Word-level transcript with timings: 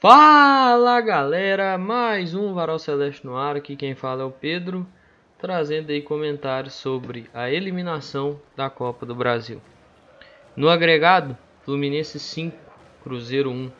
Fala 0.00 0.98
galera, 1.02 1.76
mais 1.76 2.34
um 2.34 2.54
Varal 2.54 2.78
Celeste 2.78 3.26
no 3.26 3.36
ar, 3.36 3.54
aqui 3.54 3.76
quem 3.76 3.94
fala 3.94 4.22
é 4.22 4.24
o 4.24 4.30
Pedro, 4.30 4.86
trazendo 5.38 5.92
aí 5.92 6.00
comentários 6.00 6.72
sobre 6.72 7.28
a 7.34 7.50
eliminação 7.50 8.40
da 8.56 8.70
Copa 8.70 9.04
do 9.04 9.14
Brasil. 9.14 9.60
No 10.56 10.70
agregado, 10.70 11.36
Fluminense 11.66 12.18
5, 12.18 12.56
Cruzeiro 13.02 13.50
1. 13.50 13.70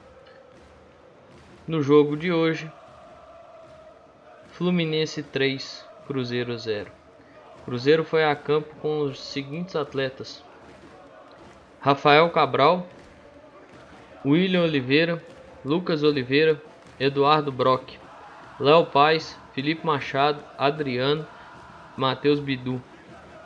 No 1.66 1.80
jogo 1.80 2.14
de 2.18 2.30
hoje, 2.30 2.70
Fluminense 4.48 5.22
3, 5.22 5.86
Cruzeiro 6.06 6.54
0. 6.58 6.92
Cruzeiro 7.64 8.04
foi 8.04 8.24
a 8.24 8.36
campo 8.36 8.74
com 8.82 9.00
os 9.00 9.18
seguintes 9.18 9.74
atletas: 9.74 10.44
Rafael 11.80 12.28
Cabral, 12.28 12.86
William 14.22 14.64
Oliveira, 14.64 15.24
Lucas 15.62 16.02
Oliveira, 16.02 16.58
Eduardo 16.98 17.52
Brock, 17.52 17.98
Léo 18.58 18.86
Paz, 18.86 19.38
Felipe 19.52 19.84
Machado, 19.84 20.42
Adriano, 20.56 21.26
Matheus 21.98 22.40
Bidu, 22.40 22.82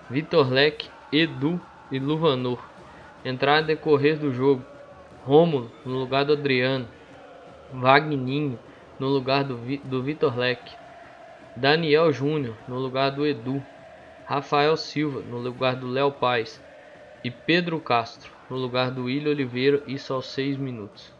Vitor 0.08 0.48
Leque, 0.48 0.88
Edu 1.12 1.60
e 1.90 1.98
Luvanor. 1.98 2.64
Entraram 3.24 3.66
decorrer 3.66 4.16
do 4.16 4.32
jogo. 4.32 4.64
Rômulo 5.24 5.72
no 5.84 5.98
lugar 5.98 6.24
do 6.24 6.34
Adriano. 6.34 6.86
Vagninho 7.72 8.60
no 8.96 9.08
lugar 9.08 9.42
do, 9.42 9.56
Vi, 9.56 9.78
do 9.78 10.00
Vitor 10.00 10.38
Leque. 10.38 10.72
Daniel 11.56 12.12
Júnior 12.12 12.54
no 12.68 12.78
lugar 12.78 13.10
do 13.10 13.26
Edu. 13.26 13.60
Rafael 14.24 14.76
Silva 14.76 15.20
no 15.20 15.38
lugar 15.38 15.74
do 15.74 15.88
Léo 15.88 16.12
Paz. 16.12 16.62
E 17.24 17.30
Pedro 17.30 17.80
Castro 17.80 18.30
no 18.48 18.56
lugar 18.56 18.92
do 18.92 19.06
William 19.06 19.32
Oliveira, 19.32 19.82
isso 19.88 20.14
aos 20.14 20.26
6 20.26 20.56
minutos 20.58 21.12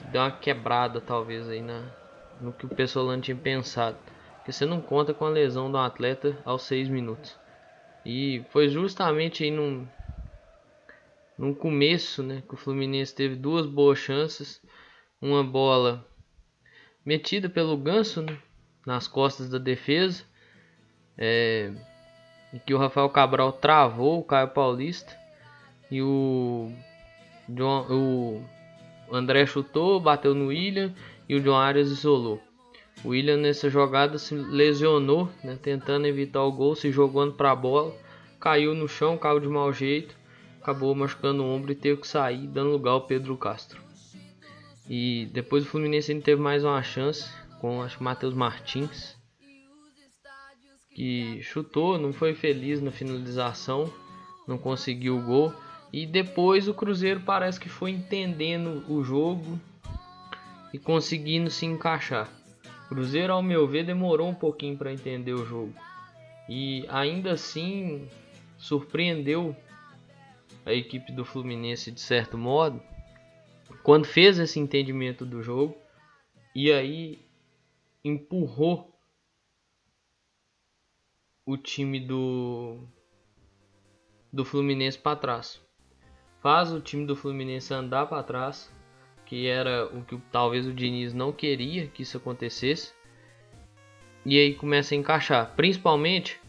que 0.00 0.10
deu 0.10 0.22
uma 0.22 0.30
quebrada 0.30 1.00
talvez 1.00 1.48
aí 1.48 1.60
na, 1.60 1.84
no 2.40 2.52
que 2.52 2.66
o 2.66 2.68
Pessolano 2.68 3.22
tinha 3.22 3.36
pensado. 3.36 3.96
Porque 4.36 4.52
você 4.52 4.64
não 4.64 4.80
conta 4.80 5.12
com 5.12 5.26
a 5.26 5.30
lesão 5.30 5.70
do 5.70 5.78
atleta 5.78 6.38
aos 6.44 6.62
6 6.62 6.88
minutos. 6.88 7.38
E 8.04 8.42
foi 8.50 8.68
justamente 8.68 9.44
aí 9.44 9.50
num, 9.50 9.86
no 11.36 11.54
começo 11.54 12.22
né, 12.22 12.42
que 12.48 12.54
o 12.54 12.56
Fluminense 12.56 13.14
teve 13.14 13.36
duas 13.36 13.66
boas 13.66 13.98
chances. 13.98 14.62
Uma 15.20 15.44
bola 15.44 16.06
metida 17.04 17.48
pelo 17.50 17.76
Ganso 17.76 18.22
né, 18.22 18.38
nas 18.86 19.06
costas 19.06 19.50
da 19.50 19.58
defesa. 19.58 20.24
É, 21.18 21.72
em 22.52 22.58
que 22.58 22.72
o 22.72 22.78
Rafael 22.78 23.10
Cabral 23.10 23.52
travou 23.52 24.20
o 24.20 24.24
Caio 24.24 24.48
Paulista. 24.48 25.14
E 25.90 26.00
o, 26.00 26.72
John, 27.48 27.86
o 27.90 28.59
o 29.10 29.16
André 29.16 29.44
chutou, 29.44 30.00
bateu 30.00 30.34
no 30.34 30.46
William 30.46 30.94
e 31.28 31.34
o 31.34 31.40
John 31.40 31.56
Arias 31.56 31.90
isolou. 31.90 32.40
O 33.04 33.08
William 33.08 33.36
nessa 33.36 33.68
jogada 33.68 34.18
se 34.18 34.34
lesionou, 34.34 35.28
né, 35.42 35.58
tentando 35.60 36.06
evitar 36.06 36.42
o 36.42 36.52
gol, 36.52 36.74
se 36.74 36.90
jogando 36.92 37.32
para 37.32 37.50
a 37.50 37.56
bola, 37.56 37.94
caiu 38.38 38.74
no 38.74 38.86
chão, 38.86 39.16
caiu 39.18 39.40
de 39.40 39.48
mau 39.48 39.72
jeito, 39.72 40.14
acabou 40.60 40.94
machucando 40.94 41.42
o 41.42 41.46
ombro 41.46 41.72
e 41.72 41.74
teve 41.74 42.00
que 42.00 42.06
sair, 42.06 42.46
dando 42.46 42.70
lugar 42.70 42.92
ao 42.92 43.06
Pedro 43.06 43.36
Castro. 43.36 43.80
E 44.88 45.28
depois 45.32 45.64
o 45.64 45.66
Fluminense 45.66 46.12
ainda 46.12 46.24
teve 46.24 46.40
mais 46.40 46.64
uma 46.64 46.82
chance 46.82 47.30
com 47.60 47.82
acho 47.82 48.02
Matheus 48.02 48.34
Martins, 48.34 49.16
que 50.94 51.40
chutou, 51.42 51.98
não 51.98 52.12
foi 52.12 52.34
feliz 52.34 52.80
na 52.80 52.90
finalização, 52.90 53.90
não 54.46 54.58
conseguiu 54.58 55.16
o 55.16 55.22
gol. 55.22 55.54
E 55.92 56.06
depois 56.06 56.68
o 56.68 56.74
Cruzeiro 56.74 57.20
parece 57.20 57.58
que 57.58 57.68
foi 57.68 57.90
entendendo 57.90 58.84
o 58.88 59.02
jogo 59.02 59.58
e 60.72 60.78
conseguindo 60.78 61.50
se 61.50 61.66
encaixar. 61.66 62.28
O 62.86 62.88
Cruzeiro, 62.90 63.32
ao 63.32 63.42
meu 63.42 63.66
ver, 63.66 63.84
demorou 63.84 64.28
um 64.28 64.34
pouquinho 64.34 64.76
para 64.76 64.92
entender 64.92 65.32
o 65.32 65.44
jogo. 65.44 65.74
E 66.48 66.84
ainda 66.88 67.32
assim 67.32 68.08
surpreendeu 68.58 69.56
a 70.64 70.72
equipe 70.72 71.10
do 71.12 71.24
Fluminense 71.24 71.90
de 71.90 72.00
certo 72.00 72.36
modo 72.36 72.80
quando 73.82 74.04
fez 74.04 74.38
esse 74.38 74.58
entendimento 74.58 75.24
do 75.24 75.42
jogo 75.42 75.76
e 76.54 76.70
aí 76.70 77.18
empurrou 78.04 78.94
o 81.46 81.56
time 81.56 81.98
do 82.00 82.78
do 84.32 84.44
Fluminense 84.44 84.98
para 84.98 85.16
trás 85.16 85.60
faz 86.40 86.72
o 86.72 86.80
time 86.80 87.06
do 87.06 87.14
Fluminense 87.14 87.72
andar 87.72 88.06
para 88.06 88.22
trás, 88.22 88.70
que 89.26 89.46
era 89.46 89.86
o 89.86 90.02
que 90.02 90.18
talvez 90.32 90.66
o 90.66 90.72
Diniz 90.72 91.14
não 91.14 91.32
queria 91.32 91.86
que 91.86 92.02
isso 92.02 92.16
acontecesse. 92.16 92.92
E 94.24 94.38
aí 94.38 94.54
começa 94.54 94.94
a 94.94 94.98
encaixar, 94.98 95.54
principalmente 95.54 96.40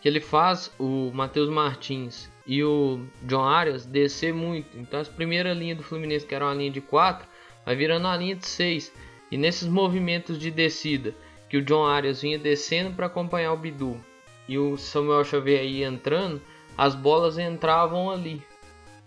que 0.00 0.08
ele 0.08 0.20
faz 0.20 0.72
o 0.78 1.10
Matheus 1.12 1.48
Martins 1.48 2.30
e 2.46 2.62
o 2.62 3.00
John 3.22 3.44
Arias 3.44 3.86
descer 3.86 4.32
muito. 4.32 4.78
Então 4.78 5.00
a 5.00 5.04
primeira 5.04 5.52
linha 5.52 5.74
do 5.74 5.82
Fluminense, 5.82 6.26
que 6.26 6.34
era 6.34 6.44
uma 6.44 6.54
linha 6.54 6.70
de 6.70 6.80
4, 6.80 7.26
vai 7.64 7.74
virando 7.74 8.06
uma 8.06 8.16
linha 8.16 8.36
de 8.36 8.46
6. 8.46 8.92
E 9.30 9.36
nesses 9.36 9.66
movimentos 9.66 10.38
de 10.38 10.50
descida, 10.50 11.14
que 11.48 11.56
o 11.56 11.62
John 11.62 11.86
Arias 11.86 12.22
vinha 12.22 12.38
descendo 12.38 12.94
para 12.94 13.06
acompanhar 13.06 13.52
o 13.52 13.56
Bidu 13.56 13.98
e 14.46 14.58
o 14.58 14.76
Samuel 14.76 15.24
Xavier 15.24 15.64
ia 15.64 15.86
entrando, 15.86 16.40
as 16.76 16.94
bolas 16.94 17.38
entravam 17.38 18.10
ali 18.10 18.42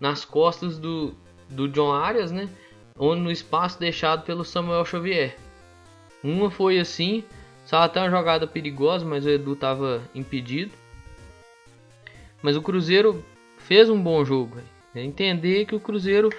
nas 0.00 0.24
costas 0.24 0.78
do, 0.78 1.14
do 1.48 1.68
John 1.68 1.92
Arias, 1.92 2.30
né? 2.30 2.48
Onde 2.98 3.20
no 3.20 3.30
espaço 3.30 3.78
deixado 3.78 4.24
pelo 4.24 4.44
Samuel 4.44 4.84
Xavier. 4.84 5.36
Uma 6.22 6.50
foi 6.50 6.78
assim, 6.78 7.24
só 7.64 7.78
até 7.78 8.00
uma 8.00 8.10
jogada 8.10 8.46
perigosa, 8.46 9.04
mas 9.04 9.24
o 9.24 9.30
Edu 9.30 9.52
estava 9.52 10.02
impedido. 10.14 10.72
Mas 12.42 12.56
o 12.56 12.62
Cruzeiro 12.62 13.24
fez 13.58 13.88
um 13.88 14.00
bom 14.00 14.24
jogo. 14.24 14.58
É 14.94 15.02
entender 15.02 15.64
que 15.66 15.74
o 15.74 15.80
Cruzeiro 15.80 16.30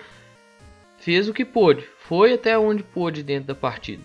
fez 0.97 1.29
o 1.29 1.33
que 1.33 1.45
pôde, 1.45 1.87
foi 1.99 2.33
até 2.33 2.57
onde 2.57 2.83
pôde 2.83 3.23
dentro 3.23 3.47
da 3.47 3.55
partida. 3.55 4.03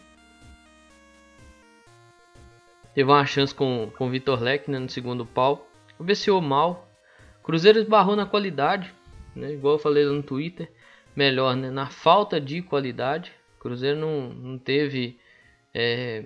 Teve 2.95 3.11
uma 3.11 3.27
chance 3.27 3.53
com, 3.53 3.91
com 3.97 4.07
o 4.07 4.11
Vitor 4.11 4.41
Leck 4.41 4.71
né, 4.71 4.79
no 4.79 4.89
segundo 4.89 5.27
pau. 5.27 5.69
Obedeceu 5.99 6.41
mal. 6.41 6.89
Cruzeiro 7.43 7.81
esbarrou 7.81 8.15
na 8.15 8.25
qualidade 8.25 8.95
né? 9.35 9.53
Igual 9.53 9.75
eu 9.75 9.79
falei 9.79 10.05
no 10.05 10.23
Twitter, 10.23 10.71
melhor, 11.15 11.57
né? 11.57 11.71
Na 11.71 11.89
falta 11.89 12.41
de 12.41 12.63
qualidade, 12.63 13.33
o 13.59 13.61
Cruzeiro 13.61 13.99
não, 13.99 14.31
não 14.31 14.59
teve 14.59 15.19
é, 15.73 16.25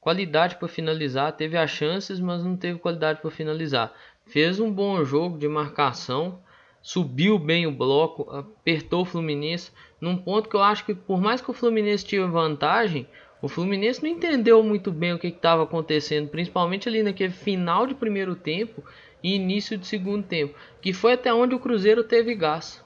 qualidade 0.00 0.56
para 0.56 0.68
finalizar, 0.68 1.32
teve 1.32 1.56
as 1.56 1.70
chances, 1.70 2.20
mas 2.20 2.44
não 2.44 2.56
teve 2.56 2.78
qualidade 2.78 3.20
para 3.20 3.30
finalizar. 3.30 3.92
Fez 4.26 4.60
um 4.60 4.70
bom 4.70 5.04
jogo 5.04 5.38
de 5.38 5.48
marcação, 5.48 6.40
subiu 6.80 7.38
bem 7.38 7.66
o 7.66 7.72
bloco, 7.72 8.30
apertou 8.30 9.02
o 9.02 9.04
Fluminense 9.04 9.72
num 10.00 10.16
ponto 10.16 10.48
que 10.48 10.56
eu 10.56 10.62
acho 10.62 10.84
que 10.84 10.94
por 10.94 11.20
mais 11.20 11.40
que 11.40 11.50
o 11.50 11.54
Fluminense 11.54 12.04
tivesse 12.04 12.30
vantagem, 12.30 13.08
o 13.42 13.48
Fluminense 13.48 14.02
não 14.02 14.10
entendeu 14.10 14.62
muito 14.62 14.90
bem 14.90 15.12
o 15.12 15.18
que 15.18 15.26
estava 15.26 15.64
acontecendo, 15.64 16.28
principalmente 16.28 16.88
ali 16.88 17.02
naquele 17.02 17.32
final 17.32 17.86
de 17.86 17.94
primeiro 17.94 18.34
tempo 18.34 18.82
e 19.26 19.34
início 19.34 19.76
de 19.76 19.84
segundo 19.88 20.22
tempo, 20.22 20.56
que 20.80 20.92
foi 20.92 21.14
até 21.14 21.34
onde 21.34 21.52
o 21.52 21.58
Cruzeiro 21.58 22.04
teve 22.04 22.32
gás. 22.36 22.80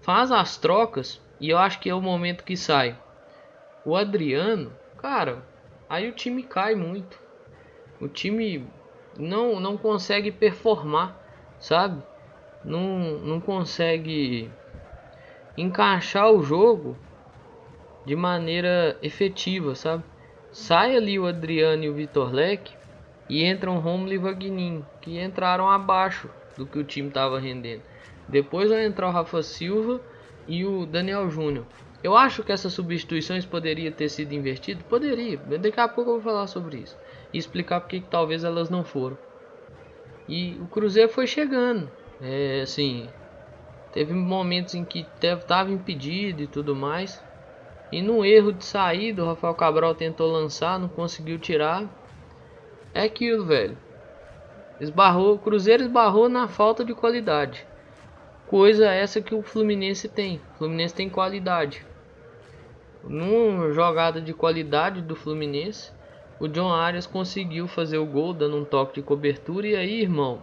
Faz 0.00 0.32
as 0.32 0.56
trocas 0.56 1.20
e 1.38 1.50
eu 1.50 1.58
acho 1.58 1.80
que 1.80 1.90
é 1.90 1.94
o 1.94 2.00
momento 2.00 2.44
que 2.44 2.56
sai. 2.56 2.98
O 3.84 3.94
Adriano, 3.94 4.72
cara, 4.96 5.44
aí 5.86 6.08
o 6.08 6.12
time 6.12 6.42
cai 6.42 6.74
muito. 6.74 7.20
O 8.00 8.08
time 8.08 8.66
não 9.18 9.60
não 9.60 9.76
consegue 9.76 10.32
performar, 10.32 11.14
sabe? 11.60 12.02
Não, 12.64 13.18
não 13.18 13.38
consegue 13.38 14.50
encaixar 15.58 16.32
o 16.32 16.42
jogo 16.42 16.96
de 18.06 18.16
maneira 18.16 18.96
efetiva, 19.02 19.74
sabe? 19.74 20.02
Sai 20.50 20.96
ali 20.96 21.18
o 21.18 21.26
Adriano 21.26 21.84
e 21.84 21.90
o 21.90 21.94
Vitor 21.94 22.32
Leque 22.32 22.72
e 23.28 23.44
entram 23.44 23.78
Romulo 23.78 24.12
e 24.12 24.18
Vagninho, 24.18 24.86
que 25.00 25.20
entraram 25.20 25.68
abaixo 25.68 26.30
do 26.56 26.66
que 26.66 26.78
o 26.78 26.84
time 26.84 27.08
estava 27.08 27.38
rendendo. 27.38 27.82
Depois 28.28 28.70
vai 28.70 28.84
entrar 28.84 29.08
o 29.08 29.12
Rafa 29.12 29.42
Silva 29.42 30.00
e 30.48 30.64
o 30.64 30.86
Daniel 30.86 31.30
Júnior. 31.30 31.66
Eu 32.02 32.16
acho 32.16 32.42
que 32.42 32.52
essas 32.52 32.72
substituições 32.72 33.44
poderiam 33.44 33.92
ter 33.92 34.08
sido 34.08 34.32
invertidas? 34.32 34.82
Poderia. 34.84 35.38
Daqui 35.38 35.80
a 35.80 35.88
pouco 35.88 36.10
eu 36.10 36.14
vou 36.14 36.22
falar 36.22 36.46
sobre 36.46 36.78
isso. 36.78 36.96
E 37.32 37.38
explicar 37.38 37.80
porque 37.80 38.00
que 38.00 38.06
talvez 38.06 38.44
elas 38.44 38.70
não 38.70 38.84
foram. 38.84 39.18
E 40.28 40.56
o 40.60 40.66
Cruzeiro 40.66 41.08
foi 41.08 41.26
chegando. 41.26 41.90
É, 42.20 42.60
assim, 42.62 43.08
teve 43.92 44.12
momentos 44.12 44.74
em 44.74 44.84
que 44.84 45.06
estava 45.20 45.70
impedido 45.70 46.42
e 46.42 46.46
tudo 46.46 46.74
mais. 46.76 47.22
E 47.90 48.02
no 48.02 48.24
erro 48.24 48.52
de 48.52 48.64
saída, 48.64 49.22
o 49.22 49.26
Rafael 49.26 49.54
Cabral 49.54 49.94
tentou 49.94 50.30
lançar, 50.30 50.78
não 50.78 50.88
conseguiu 50.88 51.38
tirar. 51.38 51.84
É 52.96 53.02
aquilo, 53.02 53.44
velho. 53.44 53.76
Esbarrou, 54.80 55.34
o 55.34 55.38
Cruzeiro 55.38 55.82
esbarrou 55.82 56.30
na 56.30 56.48
falta 56.48 56.82
de 56.82 56.94
qualidade. 56.94 57.66
Coisa 58.46 58.90
essa 58.90 59.20
que 59.20 59.34
o 59.34 59.42
Fluminense 59.42 60.08
tem. 60.08 60.40
O 60.54 60.58
Fluminense 60.60 60.94
tem 60.94 61.10
qualidade. 61.10 61.84
numa 63.04 63.70
jogada 63.74 64.18
de 64.18 64.32
qualidade 64.32 65.02
do 65.02 65.14
Fluminense, 65.14 65.92
o 66.40 66.48
John 66.48 66.72
Arias 66.72 67.06
conseguiu 67.06 67.68
fazer 67.68 67.98
o 67.98 68.06
gol 68.06 68.32
dando 68.32 68.56
um 68.56 68.64
toque 68.64 68.94
de 68.94 69.02
cobertura 69.02 69.66
e 69.66 69.76
aí, 69.76 70.00
irmão, 70.00 70.40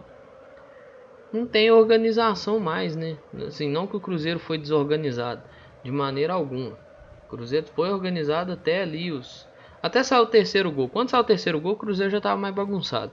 não 1.32 1.44
tem 1.48 1.72
organização 1.72 2.60
mais, 2.60 2.94
né? 2.94 3.18
Assim, 3.48 3.68
não 3.68 3.88
que 3.88 3.96
o 3.96 4.00
Cruzeiro 4.00 4.38
foi 4.38 4.58
desorganizado 4.58 5.42
de 5.82 5.90
maneira 5.90 6.34
alguma. 6.34 6.78
O 7.26 7.30
Cruzeiro 7.30 7.66
foi 7.74 7.90
organizado 7.90 8.52
até 8.52 8.82
ali 8.82 9.10
os 9.10 9.44
até 9.84 10.02
saiu 10.02 10.22
o 10.22 10.26
terceiro 10.26 10.72
gol. 10.72 10.88
Quando 10.88 11.10
saiu 11.10 11.20
o 11.20 11.26
terceiro 11.26 11.60
gol, 11.60 11.74
o 11.74 11.76
Cruzeiro 11.76 12.10
já 12.10 12.16
estava 12.16 12.40
mais 12.40 12.54
bagunçado. 12.54 13.12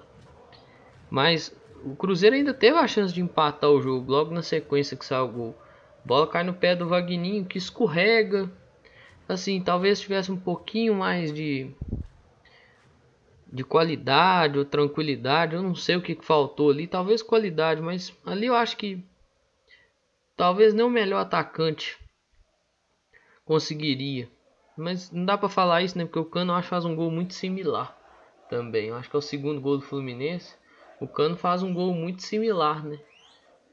Mas 1.09 1.53
o 1.83 1.97
Cruzeiro 1.97 2.33
ainda 2.33 2.53
teve 2.53 2.77
a 2.77 2.87
chance 2.87 3.13
de 3.13 3.19
empatar 3.19 3.69
o 3.69 3.81
jogo 3.81 4.09
logo 4.09 4.33
na 4.33 4.41
sequência 4.41 4.95
que 4.95 5.05
saiu 5.05 5.25
o 5.25 5.27
gol. 5.27 5.55
Bola 6.05 6.25
cai 6.25 6.45
no 6.45 6.53
pé 6.53 6.73
do 6.73 6.87
Vagninho, 6.87 7.43
que 7.43 7.57
escorrega. 7.57 8.49
Assim, 9.27 9.61
talvez 9.61 9.99
tivesse 9.99 10.31
um 10.31 10.37
pouquinho 10.37 10.95
mais 10.95 11.33
de 11.33 11.69
de 13.51 13.65
qualidade 13.65 14.57
ou 14.57 14.63
tranquilidade. 14.63 15.55
Eu 15.55 15.61
não 15.61 15.75
sei 15.75 15.97
o 15.97 16.01
que 16.01 16.17
faltou 16.21 16.69
ali. 16.69 16.87
Talvez 16.87 17.21
qualidade, 17.21 17.81
mas 17.81 18.17
ali 18.25 18.45
eu 18.45 18.55
acho 18.55 18.77
que 18.77 19.03
talvez 20.37 20.73
nem 20.73 20.85
o 20.85 20.89
melhor 20.89 21.19
atacante 21.19 21.99
conseguiria. 23.43 24.29
Mas 24.81 25.11
não 25.11 25.25
dá 25.25 25.37
para 25.37 25.47
falar 25.47 25.83
isso, 25.83 25.97
né? 25.97 26.05
Porque 26.05 26.19
o 26.19 26.25
Cano 26.25 26.53
acho 26.53 26.67
faz 26.67 26.85
um 26.85 26.95
gol 26.95 27.11
muito 27.11 27.33
similar 27.33 27.95
também. 28.49 28.87
Eu 28.87 28.95
acho 28.95 29.09
que 29.09 29.15
é 29.15 29.19
o 29.19 29.21
segundo 29.21 29.61
gol 29.61 29.77
do 29.77 29.83
Fluminense. 29.83 30.55
O 30.99 31.07
Cano 31.07 31.37
faz 31.37 31.61
um 31.61 31.73
gol 31.73 31.93
muito 31.93 32.23
similar, 32.23 32.83
né? 32.83 32.99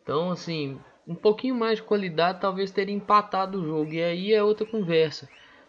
Então, 0.02 0.30
assim, 0.30 0.78
um 1.06 1.14
pouquinho 1.14 1.54
mais 1.54 1.78
de 1.78 1.84
qualidade 1.84 2.40
talvez 2.40 2.70
teria 2.70 2.94
empatado 2.94 3.58
o 3.60 3.64
jogo. 3.64 3.92
E 3.94 4.02
aí 4.02 4.32
é 4.32 4.42
outra 4.42 4.66
conversa. 4.66 5.28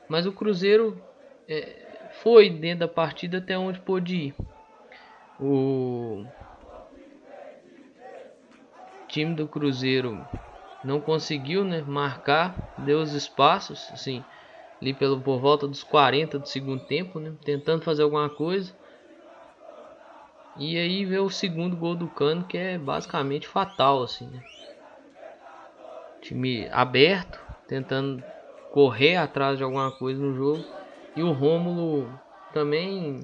Mas 0.09 0.25
o 0.25 0.33
Cruzeiro 0.33 1.01
é, 1.47 1.99
foi 2.09 2.49
dentro 2.49 2.79
da 2.79 2.87
partida 2.87 3.37
até 3.37 3.57
onde 3.57 3.79
pôde 3.79 4.15
ir. 4.15 4.35
O 5.39 6.25
time 9.07 9.33
do 9.35 9.47
Cruzeiro 9.47 10.27
não 10.83 10.99
conseguiu 10.99 11.63
né, 11.63 11.81
marcar, 11.81 12.55
deu 12.77 12.99
os 12.99 13.13
espaços, 13.13 13.91
assim, 13.93 14.25
ali 14.81 14.93
pelo, 14.93 15.19
por 15.19 15.39
volta 15.39 15.67
dos 15.67 15.83
40 15.83 16.39
do 16.39 16.47
segundo 16.47 16.83
tempo, 16.85 17.19
né, 17.19 17.33
tentando 17.43 17.83
fazer 17.83 18.03
alguma 18.03 18.29
coisa. 18.29 18.73
E 20.57 20.77
aí 20.77 21.05
veio 21.05 21.25
o 21.25 21.29
segundo 21.29 21.75
gol 21.75 21.95
do 21.95 22.07
Cano, 22.07 22.43
que 22.43 22.57
é 22.57 22.77
basicamente 22.77 23.47
fatal, 23.47 24.03
assim, 24.03 24.27
né? 24.27 24.43
Time 26.21 26.67
aberto, 26.69 27.39
tentando 27.67 28.21
correr 28.71 29.15
atrás 29.15 29.57
de 29.57 29.63
alguma 29.63 29.89
coisa 29.89 30.21
no 30.21 30.35
jogo. 30.35 30.65
E 31.15 31.23
o 31.23 31.31
Rômulo 31.31 32.09
também 32.53 33.21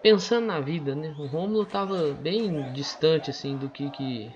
pensando 0.00 0.46
na 0.46 0.60
vida, 0.60 0.94
né? 0.94 1.12
O 1.18 1.26
Rômulo 1.26 1.64
tava 1.64 2.12
bem 2.14 2.72
distante, 2.72 3.30
assim, 3.30 3.56
do 3.56 3.68
que 3.68 3.90
que 3.90 4.30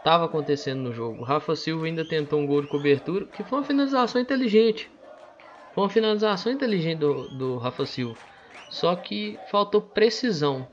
estava 0.00 0.24
acontecendo 0.24 0.80
no 0.80 0.92
jogo. 0.92 1.20
O 1.20 1.24
Rafa 1.24 1.54
Silva 1.54 1.86
ainda 1.86 2.04
tentou 2.04 2.40
um 2.40 2.46
gol 2.46 2.62
de 2.62 2.68
cobertura, 2.68 3.26
que 3.26 3.44
foi 3.44 3.58
uma 3.58 3.64
finalização 3.64 4.20
inteligente. 4.20 4.90
Foi 5.74 5.84
uma 5.84 5.90
finalização 5.90 6.50
inteligente 6.50 6.98
do, 6.98 7.28
do 7.28 7.58
Rafa 7.58 7.86
Silva. 7.86 8.18
Só 8.68 8.96
que 8.96 9.38
faltou 9.50 9.80
precisão. 9.80 10.66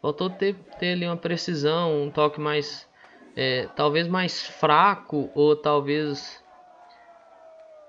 Faltou 0.00 0.30
ter, 0.30 0.54
ter 0.78 0.92
ali 0.92 1.06
uma 1.06 1.16
precisão, 1.16 2.04
um 2.04 2.10
toque 2.10 2.40
mais. 2.40 2.88
É, 3.34 3.66
talvez 3.74 4.06
mais 4.06 4.46
fraco, 4.46 5.30
ou 5.34 5.56
talvez 5.56 6.42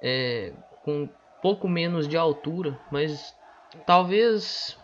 é, 0.01 0.53
com 0.83 1.09
pouco 1.41 1.68
menos 1.68 2.07
de 2.07 2.15
altura, 2.15 2.80
mas 2.89 3.35
talvez 3.85 4.80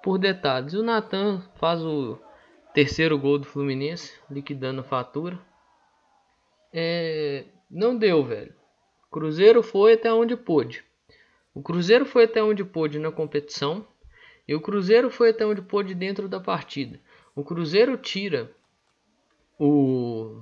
por 0.00 0.16
detalhes. 0.16 0.74
O 0.74 0.82
Natan 0.82 1.42
faz 1.56 1.82
o 1.82 2.18
terceiro 2.74 3.18
gol 3.18 3.38
do 3.38 3.46
Fluminense, 3.46 4.14
liquidando 4.30 4.80
a 4.80 4.84
fatura. 4.84 5.38
É, 6.72 7.44
não 7.70 7.96
deu, 7.96 8.24
velho. 8.24 8.54
Cruzeiro 9.10 9.62
foi 9.62 9.94
até 9.94 10.12
onde 10.12 10.36
pôde. 10.36 10.84
O 11.54 11.62
Cruzeiro 11.62 12.04
foi 12.04 12.24
até 12.24 12.42
onde 12.42 12.64
pôde 12.64 12.98
na 12.98 13.10
competição 13.10 13.86
e 14.46 14.54
o 14.54 14.60
Cruzeiro 14.60 15.10
foi 15.10 15.30
até 15.30 15.44
onde 15.44 15.62
pôde 15.62 15.94
dentro 15.94 16.28
da 16.28 16.38
partida. 16.38 17.00
O 17.34 17.42
Cruzeiro 17.42 17.96
tira 17.96 18.50
o, 19.58 20.40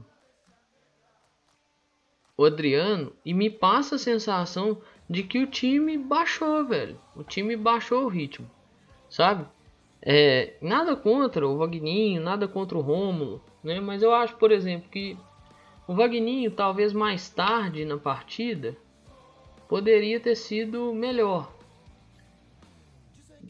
o 2.37 2.45
Adriano 2.45 3.13
e 3.25 3.33
me 3.33 3.49
passa 3.49 3.95
a 3.95 3.99
sensação 3.99 4.81
de 5.09 5.23
que 5.23 5.39
o 5.39 5.47
time 5.47 5.97
baixou, 5.97 6.67
velho. 6.67 7.01
O 7.15 7.25
time 7.25 7.57
baixou 7.57 8.05
o 8.05 8.09
ritmo, 8.09 8.51
sabe? 9.09 9.49
É, 10.09 10.55
nada 10.63 10.95
contra 10.95 11.49
o 11.49 11.59
Vagninho, 11.59 12.23
nada 12.23 12.47
contra 12.47 12.79
o 12.79 12.81
Rômulo, 12.81 13.43
né? 13.61 13.81
Mas 13.81 14.05
eu 14.05 14.15
acho, 14.15 14.37
por 14.37 14.53
exemplo, 14.53 14.89
que 14.89 15.19
o 15.89 15.97
Vagninho, 15.97 16.49
talvez 16.53 16.93
mais 16.93 17.29
tarde 17.29 17.85
na 17.85 17.97
partida, 17.97 18.77
poderia 19.69 20.21
ter 20.21 20.37
sido 20.37 20.95
melhor. 20.95 21.53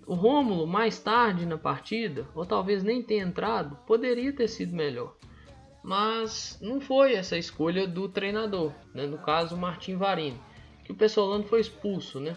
O 0.07 0.15
Rômulo, 0.15 0.67
mais 0.67 0.99
tarde 0.99 1.45
na 1.45 1.59
partida, 1.59 2.27
ou 2.35 2.47
talvez 2.47 2.83
nem 2.83 3.03
ter 3.03 3.19
entrado, 3.19 3.77
poderia 3.87 4.33
ter 4.33 4.49
sido 4.49 4.75
melhor. 4.75 5.15
Mas 5.85 6.59
não 6.63 6.81
foi 6.81 7.13
essa 7.13 7.37
escolha 7.37 7.87
do 7.87 8.09
treinador, 8.09 8.73
né? 8.95 9.07
no 9.07 9.19
caso 9.19 9.59
Martim 9.59 9.97
Varini, 9.97 10.41
que 10.85 10.93
o 10.93 10.97
Pessolano 10.97 11.45
foi 11.45 11.61
expulso, 11.61 12.19
né? 12.19 12.35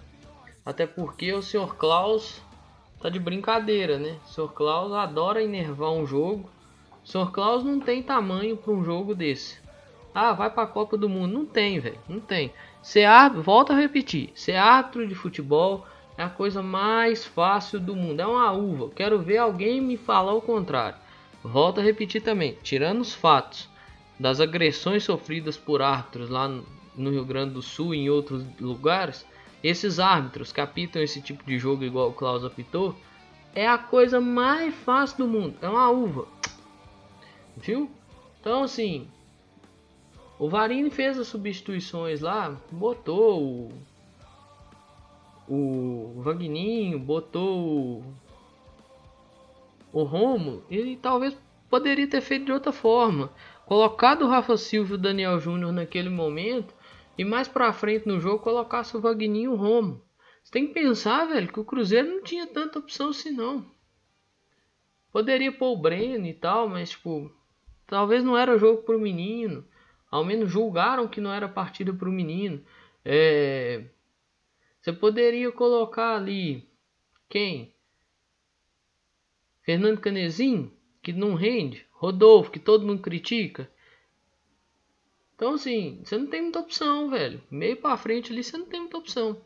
Até 0.65 0.85
porque 0.85 1.31
o 1.31 1.41
Sr. 1.41 1.75
Klaus 1.77 2.41
tá 3.01 3.09
de 3.09 3.19
brincadeira, 3.19 3.97
né? 3.97 4.17
O 4.25 4.27
Sr. 4.27 4.49
Klaus 4.49 4.93
adora 4.93 5.43
enervar 5.43 5.91
um 5.91 6.05
jogo. 6.05 6.49
O 7.03 7.07
Sr. 7.07 7.31
Klaus 7.31 7.63
não 7.63 7.79
tem 7.79 8.03
tamanho 8.03 8.57
para 8.57 8.73
um 8.73 8.83
jogo 8.83 9.15
desse. 9.15 9.57
Ah, 10.13 10.33
vai 10.33 10.49
para 10.49 10.63
a 10.63 10.67
Copa 10.67 10.97
do 10.97 11.07
Mundo. 11.07 11.33
Não 11.33 11.45
tem, 11.45 11.79
velho. 11.79 11.99
Não 12.07 12.19
tem. 12.19 12.51
Ser 12.81 13.05
árbitro, 13.05 13.43
volta 13.43 13.73
a 13.73 13.77
repetir. 13.77 14.31
Ser 14.35 14.55
árbitro 14.55 15.07
de 15.07 15.15
futebol 15.15 15.85
é 16.17 16.23
a 16.23 16.29
coisa 16.29 16.61
mais 16.61 17.25
fácil 17.25 17.79
do 17.79 17.95
mundo. 17.95 18.19
É 18.19 18.27
uma 18.27 18.51
uva. 18.51 18.89
Quero 18.95 19.19
ver 19.19 19.37
alguém 19.37 19.79
me 19.79 19.95
falar 19.95 20.33
o 20.33 20.41
contrário. 20.41 20.97
Volto 21.43 21.79
a 21.79 21.83
repetir 21.83 22.21
também. 22.21 22.57
Tirando 22.61 23.01
os 23.01 23.13
fatos 23.13 23.69
das 24.19 24.41
agressões 24.41 25.03
sofridas 25.03 25.55
por 25.55 25.81
árbitros 25.81 26.29
lá 26.29 26.47
no 26.95 27.11
Rio 27.11 27.23
Grande 27.23 27.53
do 27.53 27.61
Sul 27.61 27.95
e 27.95 27.99
em 27.99 28.09
outros 28.09 28.43
lugares, 28.59 29.25
esses 29.63 29.99
árbitros 29.99 30.51
que 30.51 30.61
apitam 30.61 31.01
esse 31.01 31.21
tipo 31.21 31.43
de 31.43 31.57
jogo 31.57 31.83
igual 31.83 32.09
o 32.09 32.13
Klaus 32.13 32.43
apitou, 32.43 32.95
é 33.53 33.67
a 33.67 33.77
coisa 33.77 34.21
mais 34.21 34.73
fácil 34.73 35.19
do 35.19 35.27
mundo. 35.27 35.57
É 35.61 35.67
uma 35.67 35.89
uva. 35.89 36.27
Viu? 37.57 37.89
Então 38.39 38.63
assim, 38.63 39.07
o 40.37 40.49
Varini 40.49 40.89
fez 40.89 41.19
as 41.19 41.27
substituições 41.27 42.21
lá, 42.21 42.55
botou 42.71 43.71
o, 45.47 46.13
o 46.15 46.21
Vagninho, 46.21 46.97
botou 46.97 47.59
o, 47.59 48.03
o 49.91 50.03
Romo, 50.03 50.63
ele 50.69 50.95
talvez 50.95 51.35
poderia 51.69 52.07
ter 52.07 52.21
feito 52.21 52.45
de 52.45 52.51
outra 52.51 52.71
forma. 52.71 53.29
Colocado 53.65 54.23
o 54.23 54.29
Rafa 54.29 54.57
Silva 54.57 54.93
e 54.93 54.95
o 54.95 54.97
Daniel 54.97 55.39
Júnior 55.39 55.71
naquele 55.71 56.09
momento 56.09 56.73
e 57.19 57.25
mais 57.25 57.47
pra 57.47 57.71
frente 57.71 58.07
no 58.07 58.19
jogo 58.19 58.43
colocasse 58.43 58.95
o 58.97 59.01
Vagninho 59.01 59.51
e 59.51 59.53
o 59.53 59.55
Romo. 59.55 60.01
Você 60.41 60.51
tem 60.51 60.67
que 60.67 60.73
pensar, 60.73 61.25
velho, 61.25 61.51
que 61.51 61.59
o 61.59 61.65
Cruzeiro 61.65 62.07
não 62.07 62.23
tinha 62.23 62.47
tanta 62.47 62.79
opção 62.79 63.09
assim 63.09 63.31
não. 63.31 63.69
Poderia 65.11 65.51
pôr 65.51 65.73
o 65.73 65.81
Breno 65.81 66.25
e 66.25 66.33
tal, 66.33 66.67
mas 66.67 66.91
tipo, 66.91 67.31
talvez 67.85 68.23
não 68.23 68.37
era 68.37 68.57
jogo 68.57 68.81
pro 68.83 68.99
menino 68.99 69.63
ao 70.09 70.25
menos 70.25 70.49
julgaram 70.49 71.07
que 71.07 71.21
não 71.21 71.31
era 71.31 71.47
partida 71.47 71.93
para 71.93 72.09
o 72.09 72.11
menino. 72.11 72.63
É, 73.05 73.85
você 74.81 74.91
poderia 74.91 75.51
colocar 75.51 76.15
ali 76.15 76.67
quem? 77.27 77.73
Fernando 79.61 79.99
Canezinho, 79.99 80.73
que 81.01 81.13
não 81.13 81.35
rende. 81.35 81.85
Rodolfo, 81.91 82.51
que 82.51 82.59
todo 82.59 82.85
mundo 82.85 83.01
critica. 83.01 83.69
Então, 85.39 85.53
assim, 85.53 86.01
você 86.03 86.17
não 86.17 86.27
tem 86.27 86.41
muita 86.41 86.59
opção, 86.59 87.09
velho. 87.09 87.41
Meio 87.49 87.77
para 87.77 87.95
frente 87.95 88.29
ali, 88.29 88.43
você 88.43 88.57
não 88.57 88.65
tem 88.65 88.81
muita 88.81 88.97
opção. 88.97 89.37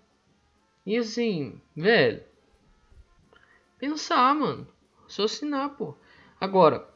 E 0.84 0.98
assim, 0.98 1.62
velho, 1.76 2.24
pensar, 3.78 4.34
mano. 4.34 4.68
Raciocinar, 5.04 5.70
pô. 5.78 5.94
Agora, 6.42 6.90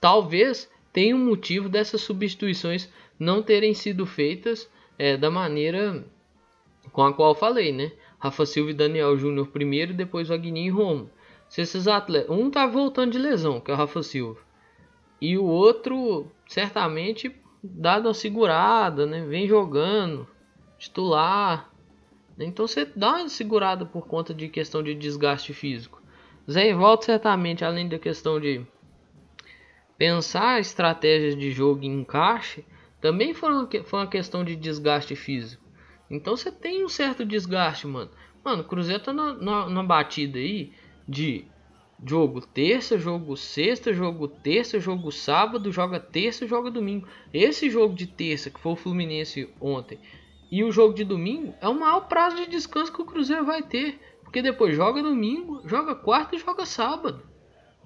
talvez 0.00 0.66
tem 0.94 1.12
um 1.12 1.22
motivo 1.22 1.68
dessas 1.68 2.00
substituições 2.00 2.90
não 3.18 3.42
terem 3.42 3.74
sido 3.74 4.06
feitas 4.06 4.66
é, 4.98 5.18
da 5.18 5.30
maneira 5.30 6.02
com 6.92 7.02
a 7.02 7.12
qual 7.12 7.34
falei, 7.34 7.70
né? 7.70 7.92
Rafa 8.18 8.46
Silva 8.46 8.70
e 8.70 8.74
Daniel 8.74 9.18
Júnior 9.18 9.48
primeiro, 9.48 9.92
depois 9.92 10.28
Wagner 10.28 10.64
e 10.64 10.70
Romo. 10.70 11.10
Se 11.50 11.60
esses 11.60 11.86
atletas, 11.86 12.30
um 12.30 12.50
tá 12.50 12.66
voltando 12.66 13.12
de 13.12 13.18
lesão, 13.18 13.60
que 13.60 13.70
é 13.70 13.74
o 13.74 13.76
Rafa 13.76 14.02
Silva, 14.02 14.40
e 15.20 15.36
o 15.36 15.44
outro 15.44 16.32
certamente 16.46 17.30
dado 17.72 18.06
uma 18.06 18.14
segurada, 18.14 19.06
né? 19.06 19.24
Vem 19.24 19.46
jogando. 19.46 20.26
titular. 20.78 21.70
Então 22.38 22.66
você 22.66 22.84
dá 22.84 23.16
uma 23.16 23.28
segurada 23.28 23.86
por 23.86 24.06
conta 24.06 24.34
de 24.34 24.48
questão 24.48 24.82
de 24.82 24.94
desgaste 24.94 25.54
físico. 25.54 26.02
Zé 26.50 26.68
Evaldo 26.68 27.04
certamente, 27.04 27.64
além 27.64 27.88
da 27.88 27.98
questão 27.98 28.38
de 28.38 28.64
pensar 29.96 30.60
estratégias 30.60 31.34
de 31.36 31.50
jogo 31.50 31.82
e 31.82 31.86
encaixe, 31.86 32.64
também 33.00 33.32
foi 33.32 33.50
uma, 33.50 33.68
foi 33.84 34.00
uma 34.00 34.06
questão 34.06 34.44
de 34.44 34.54
desgaste 34.54 35.16
físico. 35.16 35.64
Então 36.10 36.36
você 36.36 36.52
tem 36.52 36.84
um 36.84 36.88
certo 36.88 37.24
desgaste, 37.24 37.86
mano. 37.86 38.10
Mano, 38.44 38.62
o 38.62 38.66
Cruzeiro 38.66 39.02
tá 39.02 39.12
na, 39.12 39.34
na, 39.34 39.68
na 39.68 39.82
batida 39.82 40.38
aí 40.38 40.72
de 41.08 41.46
jogo 42.04 42.40
terça, 42.40 42.98
jogo 42.98 43.36
sexta, 43.36 43.92
jogo 43.92 44.28
terça, 44.28 44.78
jogo 44.78 45.10
sábado, 45.10 45.72
joga 45.72 46.00
terça, 46.00 46.46
joga 46.46 46.70
domingo. 46.70 47.08
Esse 47.32 47.70
jogo 47.70 47.94
de 47.94 48.06
terça, 48.06 48.50
que 48.50 48.60
foi 48.60 48.72
o 48.72 48.76
Fluminense 48.76 49.48
ontem, 49.60 49.98
e 50.50 50.62
o 50.62 50.70
jogo 50.70 50.94
de 50.94 51.04
domingo 51.04 51.54
é 51.60 51.68
o 51.68 51.74
maior 51.74 52.02
prazo 52.08 52.36
de 52.36 52.46
descanso 52.46 52.92
que 52.92 53.02
o 53.02 53.06
Cruzeiro 53.06 53.44
vai 53.44 53.62
ter. 53.62 54.00
Porque 54.22 54.42
depois 54.42 54.74
joga 54.76 55.02
domingo, 55.02 55.62
joga 55.66 55.94
quarta 55.94 56.34
e 56.34 56.38
joga 56.38 56.66
sábado. 56.66 57.22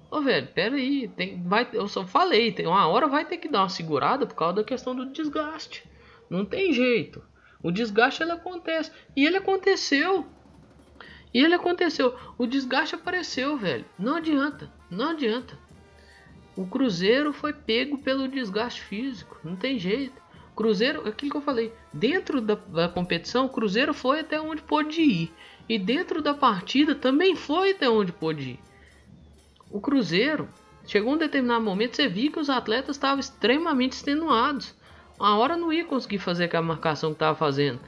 Ô 0.09 0.21
velho, 0.21 0.47
pera 0.47 0.75
aí, 0.75 1.07
tem, 1.07 1.41
vai, 1.43 1.67
eu 1.71 1.87
só 1.87 2.05
falei, 2.05 2.51
tem 2.51 2.67
uma 2.67 2.87
hora 2.87 3.07
vai 3.07 3.23
ter 3.23 3.37
que 3.37 3.47
dar 3.47 3.59
uma 3.59 3.69
segurada 3.69 4.25
por 4.25 4.35
causa 4.35 4.55
da 4.55 4.63
questão 4.63 4.93
do 4.93 5.11
desgaste. 5.11 5.89
Não 6.29 6.43
tem 6.43 6.73
jeito. 6.73 7.23
O 7.63 7.71
desgaste 7.71 8.23
ele 8.23 8.31
acontece. 8.31 8.91
E 9.15 9.25
ele 9.25 9.37
aconteceu. 9.37 10.25
E 11.33 11.39
ele 11.39 11.55
aconteceu. 11.55 12.15
O 12.37 12.45
desgaste 12.45 12.95
apareceu, 12.95 13.57
velho. 13.57 13.85
Não 13.97 14.15
adianta. 14.15 14.71
Não 14.89 15.09
adianta. 15.09 15.57
O 16.55 16.65
Cruzeiro 16.65 17.31
foi 17.31 17.53
pego 17.53 17.97
pelo 17.97 18.27
desgaste 18.27 18.81
físico. 18.81 19.37
Não 19.43 19.55
tem 19.55 19.79
jeito. 19.79 20.21
Cruzeiro, 20.61 21.07
aquilo 21.07 21.31
que 21.31 21.37
eu 21.37 21.41
falei, 21.41 21.73
dentro 21.91 22.39
da, 22.39 22.53
da, 22.53 22.87
competição, 22.87 23.45
o 23.45 23.49
Cruzeiro 23.49 23.95
foi 23.95 24.19
até 24.19 24.39
onde 24.39 24.61
pôde 24.61 25.01
ir. 25.01 25.33
E 25.67 25.79
dentro 25.79 26.21
da 26.21 26.35
partida 26.35 26.93
também 26.93 27.35
foi 27.35 27.71
até 27.71 27.89
onde 27.89 28.11
pôde 28.11 28.51
ir. 28.51 28.59
O 29.71 29.81
Cruzeiro, 29.81 30.47
chegou 30.85 31.13
um 31.13 31.17
determinado 31.17 31.63
momento, 31.63 31.95
você 31.95 32.07
viu 32.07 32.31
que 32.31 32.39
os 32.39 32.47
atletas 32.47 32.95
estavam 32.95 33.19
extremamente 33.19 33.93
extenuados. 33.93 34.75
Uma 35.17 35.35
hora 35.37 35.57
não 35.57 35.73
ia 35.73 35.85
conseguir 35.85 36.19
fazer 36.19 36.43
aquela 36.43 36.65
marcação 36.65 37.09
que 37.09 37.15
estava 37.15 37.35
fazendo. 37.35 37.79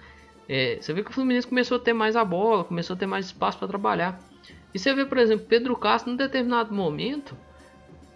É, 0.48 0.78
você 0.82 0.94
vê 0.94 1.04
que 1.04 1.10
o 1.10 1.14
Fluminense 1.14 1.48
começou 1.48 1.78
a 1.78 1.80
ter 1.80 1.94
mais 1.94 2.16
a 2.16 2.26
bola, 2.26 2.64
começou 2.64 2.96
a 2.96 3.00
ter 3.00 3.06
mais 3.06 3.28
espaço 3.28 3.58
para 3.58 3.68
trabalhar. 3.68 4.20
E 4.74 4.80
você 4.80 4.94
vê, 4.94 5.06
por 5.06 5.18
exemplo, 5.18 5.46
Pedro 5.46 5.76
Castro, 5.76 6.12
num 6.12 6.18
determinado 6.18 6.74
momento, 6.74 7.38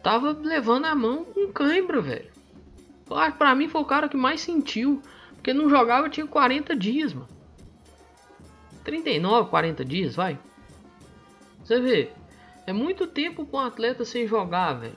tava 0.04 0.32
levando 0.32 0.86
a 0.86 0.96
mão 0.96 1.24
com 1.24 1.52
cãibra, 1.52 2.02
velho. 2.02 2.32
Pra 3.38 3.56
mim 3.56 3.70
foi 3.70 3.82
o 3.82 3.86
cara 3.86 4.10
que 4.10 4.18
mais 4.18 4.42
sentiu. 4.42 5.02
Porque 5.36 5.54
não 5.54 5.70
jogava 5.70 6.10
tinha 6.10 6.28
40 6.28 6.76
dias, 6.76 7.14
mano. 7.14 7.30
39, 8.84 9.50
40 9.50 9.86
dias, 9.86 10.16
vai. 10.16 10.38
Você 11.64 11.80
vê, 11.80 12.10
é 12.66 12.74
muito 12.74 13.06
tempo 13.06 13.46
para 13.46 13.60
um 13.60 13.64
atleta 13.64 14.04
sem 14.04 14.28
jogar, 14.28 14.74
velho. 14.74 14.96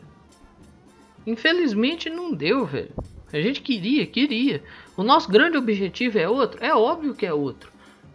Infelizmente 1.26 2.08
não 2.08 2.32
deu, 2.32 2.64
velho. 2.64 2.92
A 3.32 3.40
gente 3.40 3.60
queria, 3.60 4.06
queria. 4.06 4.62
O 4.96 5.02
nosso 5.02 5.30
grande 5.30 5.56
objetivo 5.56 6.18
é 6.18 6.28
outro? 6.28 6.62
É 6.64 6.74
óbvio 6.74 7.14
que 7.14 7.24
é 7.24 7.32
outro. 7.32 7.70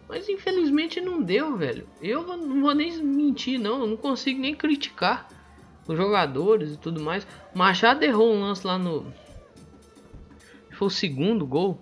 Mas 0.08 0.28
infelizmente 0.28 1.00
não 1.00 1.22
deu, 1.22 1.56
velho. 1.56 1.86
Eu 2.00 2.22
não 2.36 2.60
vou 2.60 2.74
nem 2.74 2.96
mentir, 3.02 3.58
não. 3.58 3.80
Eu 3.80 3.86
não 3.86 3.96
consigo 3.96 4.40
nem 4.40 4.54
criticar 4.54 5.28
os 5.86 5.96
jogadores 5.96 6.74
e 6.74 6.76
tudo 6.76 7.00
mais. 7.00 7.26
Machado 7.54 8.04
errou 8.04 8.32
um 8.32 8.40
lance 8.40 8.66
lá 8.66 8.78
no. 8.78 9.12
Foi 10.70 10.88
o 10.88 10.90
segundo 10.90 11.46
gol. 11.46 11.80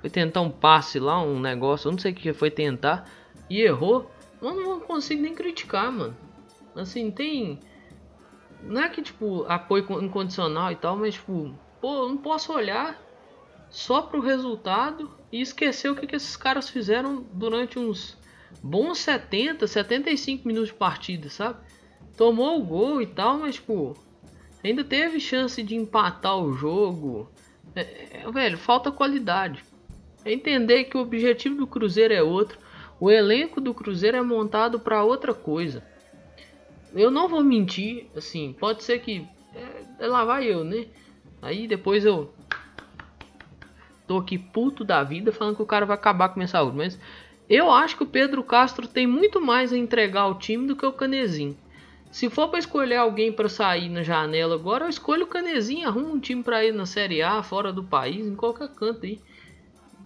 Foi 0.00 0.08
tentar 0.08 0.40
um 0.40 0.50
passe 0.50 0.98
lá, 0.98 1.20
um 1.20 1.40
negócio. 1.40 1.88
Eu 1.88 1.92
não 1.92 1.98
sei 1.98 2.12
o 2.12 2.14
que 2.14 2.32
foi 2.32 2.50
tentar. 2.50 3.10
E 3.50 3.60
errou. 3.60 4.10
Eu 4.40 4.54
não 4.54 4.80
consigo 4.80 5.22
nem 5.22 5.34
criticar, 5.34 5.90
mano. 5.90 6.16
Assim, 6.74 7.10
tem. 7.10 7.58
Não 8.62 8.82
é 8.82 8.88
que, 8.88 9.02
tipo, 9.02 9.44
apoio 9.48 9.84
incondicional 10.02 10.70
e 10.70 10.76
tal, 10.76 10.96
mas, 10.96 11.14
tipo, 11.14 11.54
pô, 11.80 12.04
eu 12.04 12.08
não 12.08 12.16
posso 12.16 12.52
olhar 12.52 13.00
só 13.70 14.02
pro 14.02 14.20
resultado 14.20 15.10
e 15.30 15.40
esquecer 15.40 15.90
o 15.90 15.96
que, 15.96 16.06
que 16.06 16.16
esses 16.16 16.36
caras 16.36 16.68
fizeram 16.68 17.24
durante 17.32 17.78
uns 17.78 18.16
bons 18.62 18.98
70, 18.98 19.66
75 19.66 20.46
minutos 20.46 20.68
de 20.68 20.74
partida, 20.74 21.28
sabe? 21.28 21.58
Tomou 22.16 22.58
o 22.58 22.64
gol 22.64 23.02
e 23.02 23.06
tal, 23.06 23.38
mas, 23.38 23.56
tipo, 23.56 23.96
ainda 24.64 24.82
teve 24.82 25.20
chance 25.20 25.62
de 25.62 25.74
empatar 25.74 26.38
o 26.38 26.54
jogo. 26.54 27.30
É, 27.74 28.22
é, 28.22 28.30
velho, 28.30 28.56
falta 28.56 28.90
qualidade. 28.90 29.62
É 30.24 30.32
entender 30.32 30.84
que 30.84 30.96
o 30.96 31.00
objetivo 31.00 31.56
do 31.56 31.66
Cruzeiro 31.66 32.14
é 32.14 32.22
outro. 32.22 32.58
O 32.98 33.10
elenco 33.10 33.60
do 33.60 33.74
Cruzeiro 33.74 34.16
é 34.16 34.22
montado 34.22 34.80
para 34.80 35.04
outra 35.04 35.34
coisa. 35.34 35.84
Eu 36.94 37.10
não 37.10 37.28
vou 37.28 37.44
mentir, 37.44 38.06
assim, 38.16 38.56
pode 38.58 38.82
ser 38.82 39.00
que. 39.00 39.26
É 39.98 40.06
lá 40.06 40.24
vai 40.24 40.46
eu, 40.46 40.64
né? 40.64 40.86
Aí 41.40 41.66
depois 41.68 42.04
eu 42.04 42.32
tô 44.06 44.18
aqui 44.18 44.38
puto 44.38 44.84
da 44.84 45.02
vida 45.02 45.32
falando 45.32 45.56
que 45.56 45.62
o 45.62 45.66
cara 45.66 45.86
vai 45.86 45.96
acabar 45.96 46.28
com 46.28 46.36
minha 46.36 46.48
saúde. 46.48 46.76
Mas 46.76 46.98
eu 47.48 47.70
acho 47.70 47.96
que 47.96 48.02
o 48.02 48.06
Pedro 48.06 48.42
Castro 48.42 48.88
tem 48.88 49.06
muito 49.06 49.40
mais 49.40 49.72
a 49.72 49.78
entregar 49.78 50.22
ao 50.22 50.38
time 50.38 50.66
do 50.66 50.76
que 50.76 50.86
o 50.86 50.92
Canezinho. 50.92 51.56
Se 52.10 52.30
for 52.30 52.48
para 52.48 52.58
escolher 52.58 52.96
alguém 52.96 53.30
para 53.30 53.48
sair 53.48 53.88
na 53.88 54.02
janela 54.02 54.54
agora, 54.54 54.86
eu 54.86 54.88
escolho 54.88 55.24
o 55.24 55.28
Canezinho, 55.28 55.86
arruma 55.86 56.08
um 56.08 56.18
time 56.18 56.42
para 56.42 56.64
ir 56.64 56.72
na 56.72 56.86
Série 56.86 57.20
A, 57.20 57.42
fora 57.42 57.72
do 57.72 57.84
país, 57.84 58.26
em 58.26 58.34
qualquer 58.34 58.68
canto 58.68 59.04
aí. 59.04 59.20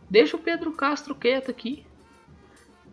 Deixa 0.08 0.37
o 0.37 0.40
Pedro 0.40 0.72
Castro 0.72 1.14
quieto 1.14 1.50
aqui. 1.50 1.84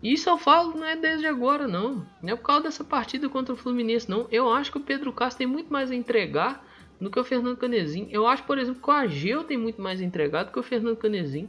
Isso 0.00 0.30
eu 0.30 0.38
falo 0.38 0.78
não 0.78 0.86
é 0.86 0.94
desde 0.94 1.26
agora 1.26 1.66
não. 1.66 2.06
Não 2.22 2.32
é 2.32 2.36
por 2.36 2.44
causa 2.44 2.64
dessa 2.64 2.84
partida 2.84 3.28
contra 3.28 3.52
o 3.52 3.56
Fluminense 3.56 4.08
não. 4.08 4.28
Eu 4.30 4.48
acho 4.52 4.70
que 4.70 4.78
o 4.78 4.82
Pedro 4.82 5.12
Castro 5.12 5.38
tem 5.38 5.46
muito 5.46 5.72
mais 5.72 5.90
a 5.90 5.96
entregar 5.96 6.64
do 7.00 7.10
que 7.10 7.18
o 7.18 7.24
Fernando 7.24 7.56
Canezinho. 7.56 8.08
Eu 8.10 8.26
acho, 8.26 8.42
por 8.44 8.58
exemplo, 8.58 8.82
que 8.82 8.90
o 8.90 8.92
Ageu 8.92 9.44
tem 9.44 9.56
muito 9.56 9.80
mais 9.80 10.00
entregado 10.00 10.52
que 10.52 10.58
o 10.58 10.62
Fernando 10.62 10.96
Canezinho. 10.96 11.48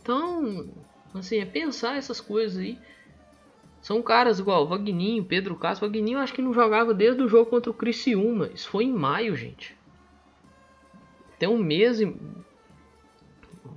Então, 0.00 0.68
assim, 1.14 1.38
é 1.38 1.44
pensar 1.44 1.96
essas 1.96 2.20
coisas 2.20 2.58
aí. 2.58 2.78
São 3.80 4.02
caras 4.02 4.38
igual 4.38 4.66
Vagninho, 4.66 5.24
Pedro 5.24 5.56
Castro. 5.56 5.88
Vagninho 5.88 6.18
acho 6.18 6.34
que 6.34 6.42
não 6.42 6.52
jogava 6.52 6.92
desde 6.92 7.22
o 7.22 7.28
jogo 7.28 7.50
contra 7.50 7.70
o 7.70 7.74
Criciúma. 7.74 8.50
Isso 8.54 8.68
foi 8.68 8.84
em 8.84 8.92
maio, 8.92 9.34
gente. 9.36 9.76
Tem 11.38 11.48
um 11.48 11.58
mês 11.58 12.00
e... 12.00 12.06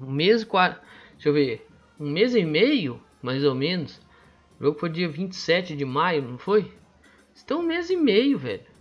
Um 0.02 0.12
mês 0.12 0.42
e 0.42 0.46
quatro... 0.46 0.82
Deixa 1.14 1.30
eu 1.30 1.34
ver. 1.34 1.68
Um 1.98 2.10
mês 2.10 2.36
e 2.36 2.44
meio, 2.44 3.02
mais 3.22 3.46
ou 3.46 3.56
menos. 3.56 4.02
O 4.60 4.66
jogo 4.66 4.80
foi 4.80 4.90
dia 4.90 5.08
27 5.08 5.76
de 5.76 5.86
maio, 5.86 6.24
não 6.24 6.38
foi? 6.38 6.70
Tem 7.48 7.56
um 7.56 7.64
mês 7.64 7.90
e 7.90 7.96
meio, 7.96 8.38
velho. 8.38 8.73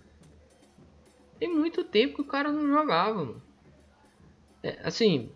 Tem 1.43 1.53
muito 1.53 1.83
tempo 1.83 2.15
que 2.15 2.21
o 2.21 2.25
cara 2.25 2.53
não 2.53 2.69
jogava, 2.69 3.25
mano. 3.25 3.43
É, 4.63 4.79
assim, 4.85 5.33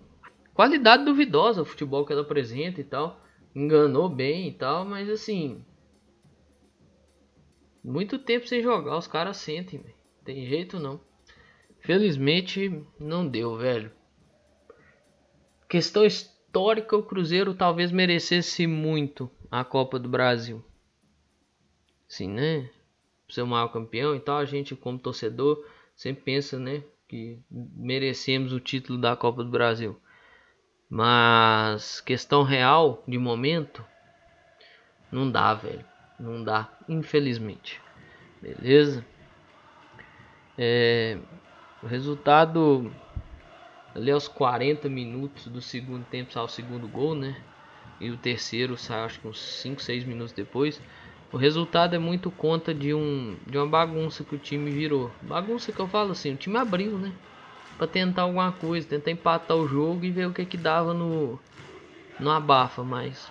qualidade 0.55 1.05
duvidosa 1.05 1.63
o 1.63 1.65
futebol 1.65 2.07
que 2.07 2.13
ela 2.13 2.23
apresenta 2.23 2.81
e 2.81 2.85
tal. 2.85 3.21
Enganou 3.53 4.09
bem 4.09 4.47
e 4.47 4.53
tal, 4.53 4.85
mas 4.85 5.11
assim. 5.11 5.65
Muito 7.83 8.21
tempo 8.21 8.47
sem 8.47 8.63
jogar, 8.63 8.97
os 8.97 9.09
caras 9.09 9.39
sentem, 9.39 9.81
véio. 9.81 9.97
Tem 10.25 10.47
jeito 10.47 10.79
não. 10.79 11.01
Felizmente 11.81 12.87
não 13.01 13.27
deu, 13.27 13.57
velho. 13.57 13.91
Questão 15.69 16.05
histórica, 16.05 16.97
o 16.97 17.03
Cruzeiro 17.03 17.53
talvez 17.53 17.91
merecesse 17.91 18.65
muito 18.65 19.29
a 19.51 19.65
Copa 19.65 19.99
do 19.99 20.09
Brasil. 20.09 20.65
Sim, 22.07 22.29
né? 22.29 22.71
Ser 23.29 23.43
o 23.43 23.47
maior 23.49 23.73
campeão 23.73 24.15
e 24.15 24.21
tal, 24.21 24.39
a 24.39 24.45
gente 24.45 24.77
como 24.77 25.01
torcedor 25.01 25.75
sempre 25.97 26.23
pensa, 26.23 26.59
né, 26.59 26.85
que 27.09 27.41
merecemos 27.51 28.53
o 28.53 28.61
título 28.61 29.01
da 29.01 29.17
Copa 29.17 29.43
do 29.43 29.51
Brasil. 29.51 29.99
Mas 30.89 32.01
questão 32.01 32.45
real 32.45 33.03
de 33.09 33.19
momento 33.19 33.85
não 35.11 35.31
dá, 35.31 35.55
velho. 35.55 35.85
Não 36.19 36.45
dá, 36.45 36.71
infelizmente. 36.89 37.81
Beleza? 38.41 39.05
É, 40.57 41.19
o 41.83 41.87
resultado 41.87 42.91
ali 43.95 44.11
aos 44.11 44.29
40 44.29 44.89
minutos 44.89 45.47
do 45.47 45.61
segundo 45.61 46.05
tempo 46.07 46.33
saiu 46.33 46.45
o 46.45 46.49
segundo 46.49 46.87
gol, 46.87 47.15
né? 47.15 47.43
E 48.01 48.11
o 48.11 48.17
terceiro 48.17 48.77
saiu 48.77 49.05
acho 49.05 49.21
que 49.21 49.29
uns 49.29 49.41
5, 49.61 49.83
6 49.83 50.05
minutos 50.05 50.33
depois. 50.33 50.81
O 51.33 51.37
resultado 51.37 51.95
é 51.95 51.99
muito 51.99 52.31
conta 52.31 52.73
de 52.73 52.95
um 52.95 53.37
de 53.47 53.59
uma 53.59 53.67
bagunça 53.67 54.25
que 54.25 54.35
o 54.35 54.39
time 54.39 54.73
virou. 54.73 55.13
Bagunça 55.23 55.73
que 55.73 55.81
eu 55.81 55.89
falo 55.89 56.13
assim, 56.13 56.33
o 56.35 56.37
time 56.37 56.57
abriu, 56.57 56.99
né? 56.99 57.13
Para 57.77 57.87
tentar 57.87 58.23
alguma 58.23 58.53
coisa, 58.53 58.89
tentar 58.89 59.11
empatar 59.11 59.57
o 59.57 59.67
jogo 59.69 60.05
e 60.05 60.11
ver 60.11 60.27
o 60.27 60.33
que 60.33 60.47
que 60.47 60.57
dava 60.57 60.95
no 60.95 61.39
no 62.19 62.31
abafa, 62.31 62.83
mas 62.83 63.31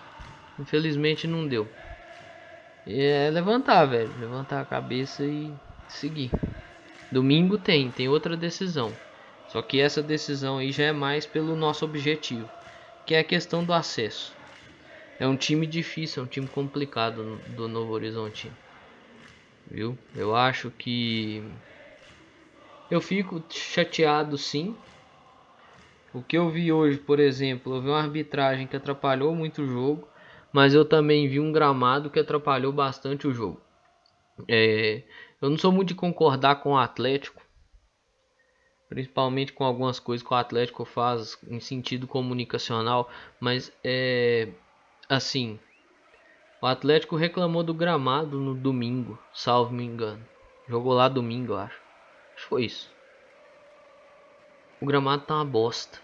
infelizmente 0.59 1.27
não 1.27 1.47
deu. 1.47 1.67
E 2.85 3.01
é 3.01 3.29
levantar, 3.31 3.85
velho, 3.85 4.13
levantar 4.19 4.61
a 4.61 4.65
cabeça 4.65 5.25
e 5.25 5.55
seguir. 5.87 6.31
Domingo 7.11 7.57
tem, 7.57 7.91
tem 7.91 8.07
outra 8.07 8.37
decisão. 8.37 8.95
Só 9.47 9.61
que 9.61 9.79
essa 9.79 10.03
decisão 10.03 10.57
aí 10.57 10.71
já 10.71 10.85
é 10.85 10.91
mais 10.91 11.25
pelo 11.25 11.55
nosso 11.55 11.85
objetivo, 11.85 12.49
que 13.05 13.15
é 13.15 13.19
a 13.19 13.23
questão 13.23 13.63
do 13.63 13.73
acesso. 13.73 14.35
É 15.17 15.27
um 15.27 15.37
time 15.37 15.65
difícil, 15.65 16.21
é 16.21 16.25
um 16.25 16.29
time 16.29 16.47
complicado 16.47 17.37
do 17.47 17.67
Novo 17.67 17.93
Horizonte. 17.93 18.51
Viu? 19.71 19.97
Eu 20.13 20.35
acho 20.35 20.69
que 20.71 21.41
eu 22.89 22.99
fico 22.99 23.41
chateado 23.49 24.37
sim. 24.37 24.75
O 26.13 26.21
que 26.21 26.37
eu 26.37 26.49
vi 26.49 26.71
hoje, 26.71 26.97
por 26.97 27.19
exemplo, 27.19 27.75
eu 27.75 27.81
vi 27.81 27.87
uma 27.87 28.01
arbitragem 28.01 28.67
que 28.67 28.75
atrapalhou 28.75 29.33
muito 29.35 29.61
o 29.61 29.67
jogo, 29.67 30.07
mas 30.51 30.73
eu 30.73 30.85
também 30.85 31.27
vi 31.27 31.39
um 31.39 31.51
gramado 31.51 32.09
que 32.09 32.19
atrapalhou 32.19 32.71
bastante 32.71 33.27
o 33.27 33.33
jogo. 33.33 33.61
É, 34.49 35.03
eu 35.41 35.49
não 35.49 35.57
sou 35.57 35.71
muito 35.71 35.89
de 35.89 35.95
concordar 35.95 36.61
com 36.61 36.71
o 36.73 36.77
Atlético, 36.77 37.41
principalmente 38.89 39.51
com 39.53 39.63
algumas 39.63 39.99
coisas 39.99 40.25
que 40.25 40.33
o 40.33 40.37
Atlético 40.37 40.85
faz 40.85 41.37
em 41.49 41.59
sentido 41.59 42.05
comunicacional, 42.05 43.09
mas 43.39 43.71
é 43.83 44.49
assim, 45.09 45.59
o 46.61 46.65
Atlético 46.65 47.15
reclamou 47.15 47.63
do 47.63 47.73
gramado 47.73 48.39
no 48.39 48.55
domingo, 48.55 49.19
salvo 49.33 49.73
me 49.73 49.83
engano. 49.83 50.25
Jogou 50.67 50.93
lá 50.93 51.07
domingo, 51.07 51.53
eu 51.53 51.57
acho. 51.57 51.79
Acho 52.33 52.43
que 52.43 52.49
foi 52.49 52.65
isso. 52.65 52.91
O 54.81 54.85
gramado 54.85 55.23
tá 55.23 55.35
uma 55.35 55.45
bosta. 55.45 55.99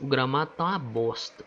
O 0.00 0.06
gramado 0.06 0.52
tá 0.56 0.64
uma 0.64 0.78
bosta. 0.78 1.44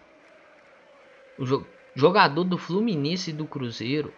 O 1.38 1.46
jo 1.46 1.66
jogador 1.96 2.44
do 2.44 2.58
Fluminense 2.58 3.32
e 3.32 3.34
do 3.34 3.46
Cruzeiro. 3.46 4.14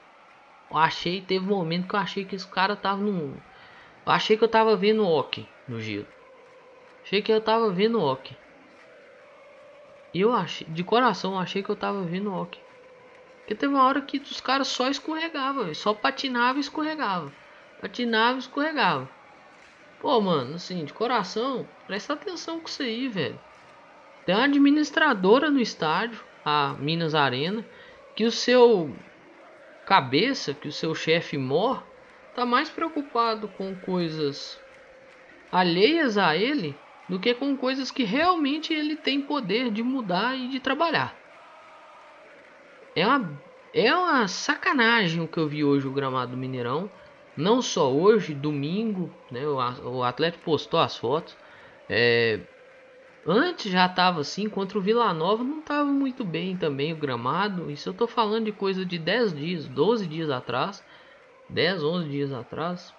Eu 0.69 0.77
achei, 0.77 1.21
teve 1.21 1.45
um 1.45 1.57
momento 1.57 1.87
que 1.87 1.95
eu 1.95 1.99
achei 1.99 2.25
que 2.25 2.35
esse 2.35 2.47
cara 2.47 2.75
tava 2.75 3.01
no. 3.01 3.33
Eu 4.05 4.11
achei 4.11 4.37
que 4.37 4.43
eu 4.43 4.49
tava 4.49 4.75
vendo 4.75 5.07
hockey 5.07 5.47
no 5.67 5.79
giro. 5.79 6.07
Achei 7.03 7.21
que 7.21 7.31
eu 7.31 7.41
tava 7.41 7.71
vendo 7.71 8.01
hockey. 8.01 8.35
E 10.13 10.21
eu 10.21 10.33
achei, 10.33 10.67
de 10.67 10.83
coração, 10.83 11.39
achei 11.39 11.63
que 11.63 11.69
eu 11.69 11.75
tava 11.75 12.03
vendo 12.03 12.33
hockey. 12.33 12.59
Porque 13.39 13.55
teve 13.55 13.73
uma 13.73 13.83
hora 13.83 14.01
que 14.01 14.17
os 14.17 14.41
caras 14.41 14.67
só 14.67 14.89
escorregavam, 14.89 15.73
só 15.73 15.93
patinava 15.93 16.57
e 16.57 16.61
escorregava. 16.61 17.31
Patinava 17.79 18.37
e 18.37 18.39
escorregava. 18.39 19.09
Pô, 19.99 20.19
mano, 20.19 20.55
assim, 20.55 20.83
de 20.83 20.93
coração, 20.93 21.67
presta 21.87 22.13
atenção 22.13 22.59
com 22.59 22.67
isso 22.67 22.81
aí, 22.81 23.07
velho. 23.07 23.39
Tem 24.25 24.35
uma 24.35 24.45
administradora 24.45 25.49
no 25.49 25.59
estádio, 25.59 26.23
a 26.43 26.75
Minas 26.79 27.15
Arena, 27.15 27.65
que 28.15 28.25
o 28.25 28.31
seu 28.31 28.95
cabeça, 29.85 30.53
que 30.53 30.67
o 30.67 30.71
seu 30.71 30.93
chefe 30.93 31.37
mor, 31.37 31.83
tá 32.35 32.45
mais 32.45 32.69
preocupado 32.69 33.47
com 33.47 33.75
coisas 33.75 34.59
alheias 35.51 36.17
a 36.17 36.35
ele 36.35 36.77
do 37.07 37.19
que 37.19 37.33
com 37.33 37.55
coisas 37.57 37.91
que 37.91 38.03
realmente 38.03 38.73
ele 38.73 38.95
tem 38.95 39.21
poder 39.21 39.69
de 39.71 39.83
mudar 39.83 40.37
e 40.37 40.47
de 40.47 40.59
trabalhar. 40.59 41.15
É 42.95 43.05
uma, 43.05 43.41
é 43.73 43.93
uma 43.93 44.27
sacanagem 44.27 45.21
o 45.21 45.27
que 45.27 45.37
eu 45.37 45.47
vi 45.47 45.63
hoje 45.63 45.87
o 45.87 45.91
gramado 45.91 46.31
do 46.31 46.37
Mineirão. 46.37 46.89
Não 47.35 47.61
só 47.61 47.91
hoje, 47.91 48.33
domingo, 48.33 49.09
né, 49.31 49.47
o, 49.47 49.57
o 49.97 50.03
Atlético 50.03 50.43
postou 50.43 50.79
as 50.79 50.97
fotos. 50.97 51.35
É, 51.89 52.39
antes 53.25 53.71
já 53.71 53.85
estava 53.85 54.21
assim, 54.21 54.49
contra 54.49 54.77
o 54.77 54.81
Vila 54.81 55.13
Nova 55.13 55.43
não 55.43 55.59
estava 55.59 55.85
muito 55.85 56.25
bem 56.25 56.57
também 56.57 56.91
o 56.91 56.97
gramado. 56.97 57.71
Isso 57.71 57.89
eu 57.89 57.91
estou 57.91 58.07
falando 58.07 58.45
de 58.45 58.51
coisa 58.51 58.85
de 58.85 58.97
10 58.97 59.33
dias, 59.33 59.67
12 59.67 60.07
dias 60.07 60.29
atrás. 60.29 60.83
10, 61.49 61.83
11 61.83 62.09
dias 62.09 62.33
atrás. 62.33 62.93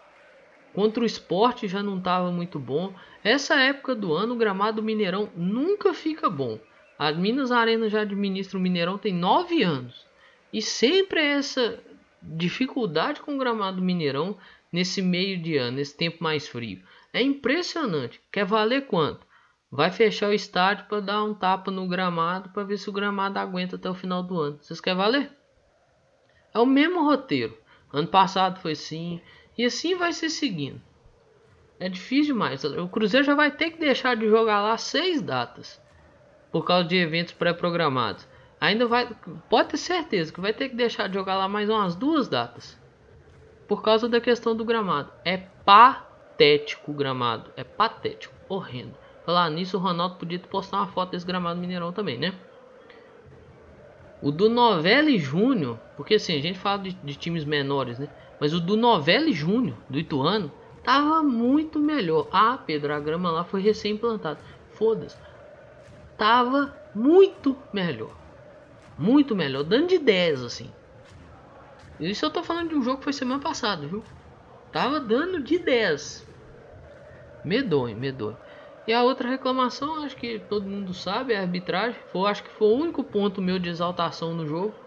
Contra 0.74 1.02
o 1.02 1.06
esporte 1.06 1.68
já 1.68 1.82
não 1.82 1.98
estava 1.98 2.30
muito 2.30 2.58
bom. 2.58 2.94
Essa 3.22 3.61
época 3.61 3.94
do 3.94 4.12
ano, 4.14 4.35
o 4.35 4.38
gramado 4.38 4.76
do 4.76 4.82
Mineirão 4.82 5.28
nunca 5.37 5.92
fica 5.92 6.30
bom. 6.30 6.58
A 6.98 7.12
Minas 7.12 7.50
Arena 7.50 7.88
já 7.88 8.02
administra 8.02 8.58
o 8.58 8.61
Mineirão 8.61 8.96
tem 8.96 9.12
nove 9.12 9.62
anos. 9.62 10.06
E 10.52 10.62
sempre 10.62 11.20
é 11.20 11.32
essa 11.32 11.78
dificuldade 12.22 13.20
com 13.20 13.35
o 13.35 13.38
gramado 13.38 13.78
do 13.78 13.82
Mineirão 13.82 14.37
nesse 14.72 15.02
meio 15.02 15.40
de 15.40 15.56
ano, 15.56 15.76
nesse 15.76 15.96
tempo 15.96 16.22
mais 16.22 16.48
frio. 16.48 16.82
É 17.12 17.20
impressionante. 17.20 18.20
Quer 18.30 18.44
valer 18.44 18.87
quanto? 18.87 19.26
Vai 19.70 19.90
fechar 19.90 20.28
o 20.28 20.35
estádio 20.35 20.87
para 20.87 21.00
dar 21.00 21.24
um 21.24 21.35
tapa 21.35 21.70
no 21.70 21.88
gramado 21.88 22.50
para 22.50 22.62
ver 22.62 22.78
se 22.78 22.88
o 22.88 22.92
gramado 22.92 23.38
aguenta 23.38 23.76
até 23.76 23.88
o 23.88 23.94
final 23.94 24.22
do 24.22 24.38
ano. 24.38 24.58
Vocês 24.61 24.80
querem 24.80 24.98
valer? 24.98 25.30
É 26.54 26.58
o 26.58 26.66
mesmo 26.66 27.04
roteiro. 27.04 27.56
Ano 27.92 28.08
passado 28.08 28.61
foi 28.61 28.72
assim, 28.72 29.20
e 29.56 29.64
assim 29.64 29.94
vai 29.94 30.12
se 30.12 30.28
seguindo. 30.30 30.80
É 31.78 31.88
difícil 31.88 32.34
demais. 32.34 32.62
O 32.64 32.88
Cruzeiro 32.88 33.26
já 33.26 33.34
vai 33.34 33.50
ter 33.50 33.72
que 33.72 33.78
deixar 33.78 34.16
de 34.16 34.28
jogar 34.28 34.60
lá 34.60 34.76
seis 34.76 35.20
datas 35.20 35.82
por 36.52 36.64
causa 36.64 36.86
de 36.86 36.96
eventos 36.96 37.32
pré-programados. 37.32 38.28
Ainda 38.60 38.86
vai, 38.86 39.08
pode 39.50 39.70
ter 39.70 39.76
certeza 39.78 40.32
que 40.32 40.40
vai 40.40 40.52
ter 40.52 40.68
que 40.68 40.76
deixar 40.76 41.08
de 41.08 41.14
jogar 41.14 41.36
lá 41.36 41.48
mais 41.48 41.68
umas 41.68 41.96
duas 41.96 42.28
datas 42.28 42.80
por 43.66 43.82
causa 43.82 44.08
da 44.08 44.20
questão 44.20 44.54
do 44.54 44.64
gramado. 44.64 45.10
É 45.24 45.36
patético 45.36 46.92
o 46.92 46.94
gramado, 46.94 47.50
é 47.56 47.64
patético, 47.64 48.34
horrendo. 48.48 48.94
Falar 49.24 49.50
nisso, 49.50 49.76
o 49.76 49.80
Ronaldo 49.80 50.16
podia 50.16 50.38
postar 50.38 50.78
uma 50.78 50.88
foto 50.88 51.10
desse 51.10 51.26
gramado 51.26 51.58
Mineirão 51.58 51.92
também, 51.92 52.18
né? 52.18 52.34
O 54.20 54.30
do 54.30 54.48
Novelli 54.48 55.18
Júnior, 55.18 55.78
porque 55.96 56.14
assim, 56.14 56.36
a 56.36 56.40
gente 56.40 56.58
fala 56.58 56.82
de, 56.82 56.92
de 56.92 57.16
times 57.16 57.44
menores, 57.44 57.98
né? 57.98 58.08
Mas 58.42 58.52
o 58.52 58.59
do 58.59 58.76
Novelli 58.76 59.33
Júnior, 59.33 59.76
do 59.88 60.00
Ituano, 60.00 60.50
tava 60.83 61.22
muito 61.22 61.78
melhor. 61.78 62.26
Ah, 62.33 62.59
Pedro, 62.59 62.92
a 62.92 62.98
grama 62.98 63.31
lá 63.31 63.44
foi 63.44 63.62
recém-implantada. 63.62 64.40
Foda-se. 64.72 65.16
Tava 66.18 66.76
muito 66.92 67.57
melhor. 67.72 68.11
Muito 68.98 69.37
melhor, 69.37 69.62
dando 69.62 69.87
de 69.87 69.98
10 70.00 70.42
assim. 70.42 70.68
Isso 72.00 72.24
eu 72.24 72.31
tô 72.31 72.42
falando 72.42 72.70
de 72.70 72.74
um 72.74 72.83
jogo 72.83 72.98
que 72.98 73.05
foi 73.05 73.12
semana 73.12 73.40
passada, 73.40 73.87
viu? 73.87 74.02
Tava 74.72 74.98
dando 74.98 75.40
de 75.40 75.61
10. 75.61 76.26
Medonho, 77.44 77.96
medonho. 77.96 78.37
E 78.88 78.92
a 78.92 79.05
outra 79.05 79.28
reclamação, 79.28 80.02
acho 80.02 80.16
que 80.16 80.40
todo 80.40 80.66
mundo 80.66 80.92
sabe, 80.92 81.33
é 81.33 81.38
a 81.38 81.42
arbitragem. 81.42 82.00
Foi, 82.11 82.28
acho 82.28 82.42
que 82.42 82.50
foi 82.50 82.66
o 82.66 82.74
único 82.76 83.05
ponto 83.05 83.40
meu 83.40 83.61
de 83.61 83.68
exaltação 83.68 84.35
no 84.35 84.44
jogo 84.48 84.82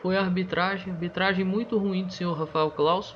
foi 0.00 0.16
a 0.16 0.20
arbitragem, 0.20 0.92
arbitragem 0.92 1.44
muito 1.44 1.78
ruim 1.78 2.04
do 2.04 2.12
senhor 2.12 2.34
Rafael 2.34 2.70
Klaus. 2.70 3.14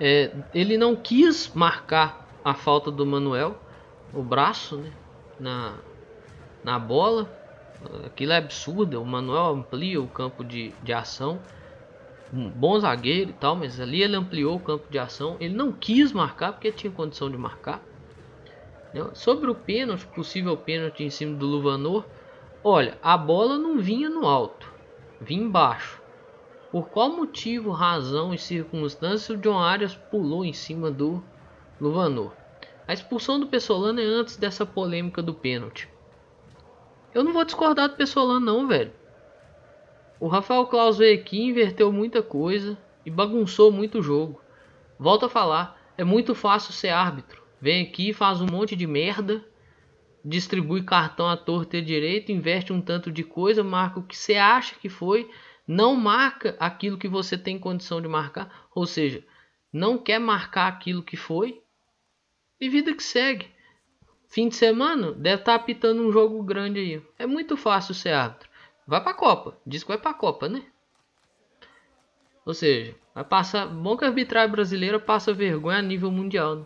É, 0.00 0.32
ele 0.54 0.76
não 0.76 0.96
quis 0.96 1.52
marcar 1.54 2.26
a 2.44 2.54
falta 2.54 2.90
do 2.90 3.06
Manuel, 3.06 3.56
o 4.12 4.22
braço, 4.22 4.76
né, 4.76 4.92
na, 5.38 5.74
na 6.64 6.78
bola. 6.78 7.30
Aquilo 8.06 8.32
é 8.32 8.36
absurdo. 8.36 9.00
O 9.00 9.06
Manuel 9.06 9.46
amplia 9.46 10.00
o 10.00 10.08
campo 10.08 10.44
de, 10.44 10.72
de 10.82 10.92
ação. 10.92 11.40
Um 12.32 12.48
bom 12.48 12.78
zagueiro 12.78 13.30
e 13.30 13.34
tal, 13.34 13.54
mas 13.54 13.78
ali 13.80 14.02
ele 14.02 14.16
ampliou 14.16 14.56
o 14.56 14.60
campo 14.60 14.90
de 14.90 14.98
ação. 14.98 15.36
Ele 15.40 15.54
não 15.54 15.72
quis 15.72 16.12
marcar 16.12 16.52
porque 16.52 16.72
tinha 16.72 16.92
condição 16.92 17.30
de 17.30 17.36
marcar. 17.36 17.82
Sobre 19.14 19.50
o 19.50 19.54
pênalti, 19.54 20.06
possível 20.06 20.56
pênalti 20.56 21.02
em 21.02 21.10
cima 21.10 21.36
do 21.36 21.46
Luvanor, 21.46 22.04
olha, 22.62 22.98
a 23.02 23.16
bola 23.16 23.58
não 23.58 23.78
vinha 23.78 24.08
no 24.08 24.26
alto 24.26 24.71
vim 25.22 25.48
baixo. 25.48 26.02
Por 26.70 26.88
qual 26.88 27.10
motivo, 27.10 27.70
razão 27.70 28.34
e 28.34 28.38
circunstância 28.38 29.34
o 29.34 29.38
John 29.38 29.58
Arias 29.58 29.94
pulou 29.94 30.44
em 30.44 30.52
cima 30.52 30.90
do 30.90 31.22
Luvanor? 31.80 32.32
A 32.88 32.92
expulsão 32.92 33.38
do 33.38 33.46
Pessolano 33.46 34.00
é 34.00 34.04
antes 34.04 34.36
dessa 34.36 34.66
polêmica 34.66 35.22
do 35.22 35.32
pênalti. 35.32 35.88
Eu 37.14 37.22
não 37.22 37.32
vou 37.32 37.44
discordar 37.44 37.88
do 37.88 37.96
Pessolano 37.96 38.40
não, 38.40 38.66
velho. 38.66 38.92
O 40.18 40.26
Rafael 40.26 40.66
Claus 40.66 40.98
veio 40.98 41.20
aqui, 41.20 41.40
inverteu 41.40 41.92
muita 41.92 42.22
coisa 42.22 42.76
e 43.06 43.10
bagunçou 43.10 43.70
muito 43.70 43.98
o 43.98 44.02
jogo. 44.02 44.40
Volto 44.98 45.26
a 45.26 45.28
falar, 45.28 45.80
é 45.96 46.02
muito 46.02 46.34
fácil 46.34 46.72
ser 46.72 46.88
árbitro. 46.88 47.42
Vem 47.60 47.86
aqui, 47.86 48.12
faz 48.12 48.40
um 48.40 48.46
monte 48.46 48.74
de 48.74 48.86
merda 48.86 49.44
distribui 50.24 50.82
cartão 50.82 51.28
à 51.28 51.36
torta 51.36 51.76
e 51.76 51.82
direito, 51.82 52.32
investe 52.32 52.72
um 52.72 52.80
tanto 52.80 53.10
de 53.10 53.24
coisa, 53.24 53.64
marca 53.64 54.00
o 54.00 54.02
que 54.02 54.16
você 54.16 54.36
acha 54.36 54.74
que 54.76 54.88
foi, 54.88 55.30
não 55.66 55.94
marca 55.94 56.56
aquilo 56.58 56.98
que 56.98 57.08
você 57.08 57.36
tem 57.36 57.58
condição 57.58 58.00
de 58.00 58.08
marcar, 58.08 58.66
ou 58.74 58.86
seja, 58.86 59.24
não 59.72 59.98
quer 59.98 60.18
marcar 60.18 60.68
aquilo 60.68 61.02
que 61.02 61.16
foi, 61.16 61.62
e 62.60 62.68
vida 62.68 62.94
que 62.94 63.02
segue. 63.02 63.50
Fim 64.28 64.48
de 64.48 64.54
semana, 64.54 65.12
deve 65.12 65.42
estar 65.42 65.58
tá 65.58 65.62
apitando 65.62 66.00
um 66.00 66.12
jogo 66.12 66.42
grande 66.42 66.78
aí. 66.78 67.02
É 67.18 67.26
muito 67.26 67.56
fácil 67.56 67.92
ser 67.92 68.10
árbitro. 68.10 68.48
Vai 68.86 69.02
pra 69.02 69.12
Copa. 69.12 69.58
Diz 69.66 69.82
que 69.82 69.88
vai 69.88 69.98
pra 69.98 70.14
Copa, 70.14 70.48
né? 70.48 70.64
Ou 72.46 72.54
seja, 72.54 72.94
vai 73.14 73.24
passar. 73.24 73.66
Bom 73.66 73.96
que 73.96 74.04
a 74.04 74.08
arbitragem 74.08 74.50
brasileira 74.50 74.98
passa 74.98 75.32
vergonha 75.32 75.78
a 75.78 75.82
nível 75.82 76.10
mundial. 76.10 76.56
Né? 76.56 76.64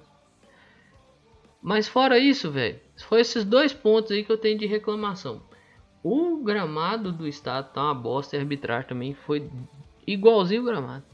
Mas 1.62 1.88
fora 1.88 2.18
isso, 2.18 2.50
velho, 2.50 2.80
foi 3.04 3.20
esses 3.20 3.44
dois 3.44 3.72
pontos 3.72 4.12
aí 4.12 4.24
que 4.24 4.32
eu 4.32 4.38
tenho 4.38 4.58
de 4.58 4.66
reclamação. 4.66 5.42
O 6.02 6.42
gramado 6.42 7.12
do 7.12 7.26
estado 7.26 7.72
tá 7.72 7.82
uma 7.82 7.94
bosta 7.94 8.36
e 8.36 8.38
arbitragem 8.38 8.88
também 8.88 9.14
foi 9.14 9.50
igualzinho 10.06 10.62
o 10.62 10.64
gramado. 10.64 11.04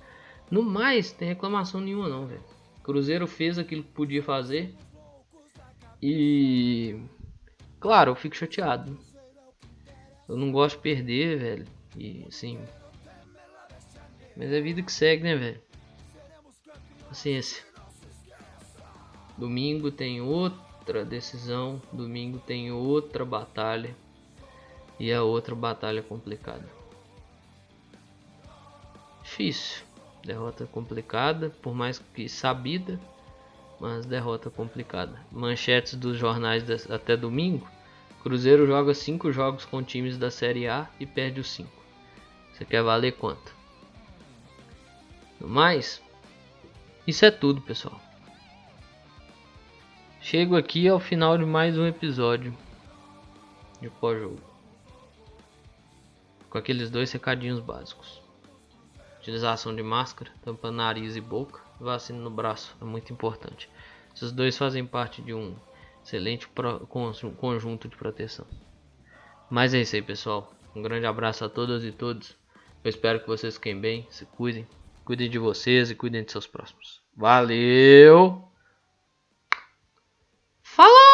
No 0.51 0.62
mais, 0.62 1.12
tem 1.12 1.29
reclamação 1.29 1.81
nenhuma 1.81 2.09
não, 2.09 2.27
velho. 2.27 2.45
Cruzeiro 2.83 3.27
fez 3.27 3.59
aquilo 3.59 3.83
que 3.83 3.92
podia 3.92 4.23
fazer. 4.23 4.75
E 6.03 7.01
claro, 7.81 8.11
eu 8.11 8.14
fico 8.14 8.37
chateado. 8.37 8.99
Eu 10.29 10.37
não 10.37 10.53
gosto 10.53 10.77
de 10.77 10.83
perder, 10.83 11.38
velho. 11.38 11.66
E 11.97 12.25
assim. 12.29 12.59
Mas 14.37 14.53
é 14.53 14.61
vida 14.61 14.83
que 14.83 14.92
segue, 14.92 15.23
né, 15.23 15.37
velho? 15.37 15.61
Paciência. 17.09 17.64
Domingo 19.38 19.90
tem 19.90 20.21
outra 20.83 21.05
decisão. 21.05 21.81
Domingo 21.92 22.38
tem 22.38 22.73
outra 22.73 23.25
batalha. 23.25 23.95
E 24.99 25.12
a 25.12 25.23
outra 25.23 25.55
batalha 25.55 26.03
complicada. 26.03 26.68
Difícil. 29.23 29.85
Derrota 30.25 30.66
complicada, 30.66 31.51
por 31.62 31.75
mais 31.75 31.99
que 31.99 32.29
sabida, 32.29 33.01
mas 33.81 34.07
derrota 34.07 34.51
complicada. 34.51 35.18
Manchetes 35.33 35.95
dos 35.95 36.16
jornais 36.16 36.64
até 36.88 37.16
domingo. 37.16 37.66
Cruzeiro 38.23 38.66
joga 38.66 38.95
5 38.95 39.33
jogos 39.33 39.64
com 39.64 39.83
times 39.83 40.16
da 40.16 40.31
Série 40.31 40.68
A 40.68 40.88
e 41.01 41.07
perde 41.07 41.40
os 41.40 41.51
5. 41.51 41.68
Você 42.53 42.64
quer 42.64 42.83
valer 42.85 43.16
quanto? 43.16 43.53
No 45.40 45.49
mais, 45.49 46.01
isso 47.05 47.25
é 47.25 47.31
tudo, 47.33 47.61
pessoal. 47.61 48.01
Chego 50.33 50.57
aqui 50.57 50.88
ao 50.88 50.99
final 50.99 51.37
de 51.37 51.45
mais 51.45 51.77
um 51.77 51.87
episódio 51.87 52.57
de 53.83 53.90
pós-jogo. 53.90 54.40
Com 56.49 56.57
aqueles 56.57 56.90
dois 56.90 57.12
recadinhos 57.12 57.61
básicos. 57.61 58.23
Utilização 59.21 59.77
de 59.77 59.83
máscara, 59.83 60.31
tampa 60.42 60.71
nariz 60.71 61.16
e 61.16 61.21
boca, 61.21 61.61
vacina 61.79 62.18
no 62.18 62.31
braço 62.31 62.75
é 62.81 62.85
muito 62.87 63.12
importante. 63.12 63.68
Esses 64.16 64.33
dois 64.33 64.57
fazem 64.57 64.87
parte 64.87 65.21
de 65.21 65.35
um 65.35 65.55
excelente 66.03 66.49
conjunto 67.37 67.87
de 67.87 67.97
proteção. 67.97 68.47
Mas 69.51 69.75
é 69.75 69.83
isso 69.83 69.97
aí, 69.97 70.01
pessoal. 70.01 70.51
Um 70.75 70.81
grande 70.81 71.05
abraço 71.05 71.45
a 71.45 71.49
todas 71.51 71.85
e 71.85 71.92
todos. 71.92 72.35
Eu 72.83 72.88
espero 72.88 73.21
que 73.21 73.27
vocês 73.27 73.57
fiquem 73.57 73.79
bem, 73.79 74.07
se 74.09 74.25
cuidem, 74.25 74.66
cuidem 75.05 75.29
de 75.29 75.38
vocês 75.38 75.90
e 75.90 75.95
cuidem 75.95 76.25
de 76.25 76.33
seus 76.33 76.47
próximos. 76.47 77.03
Valeu! 77.14 78.51
Follow! 80.75 81.12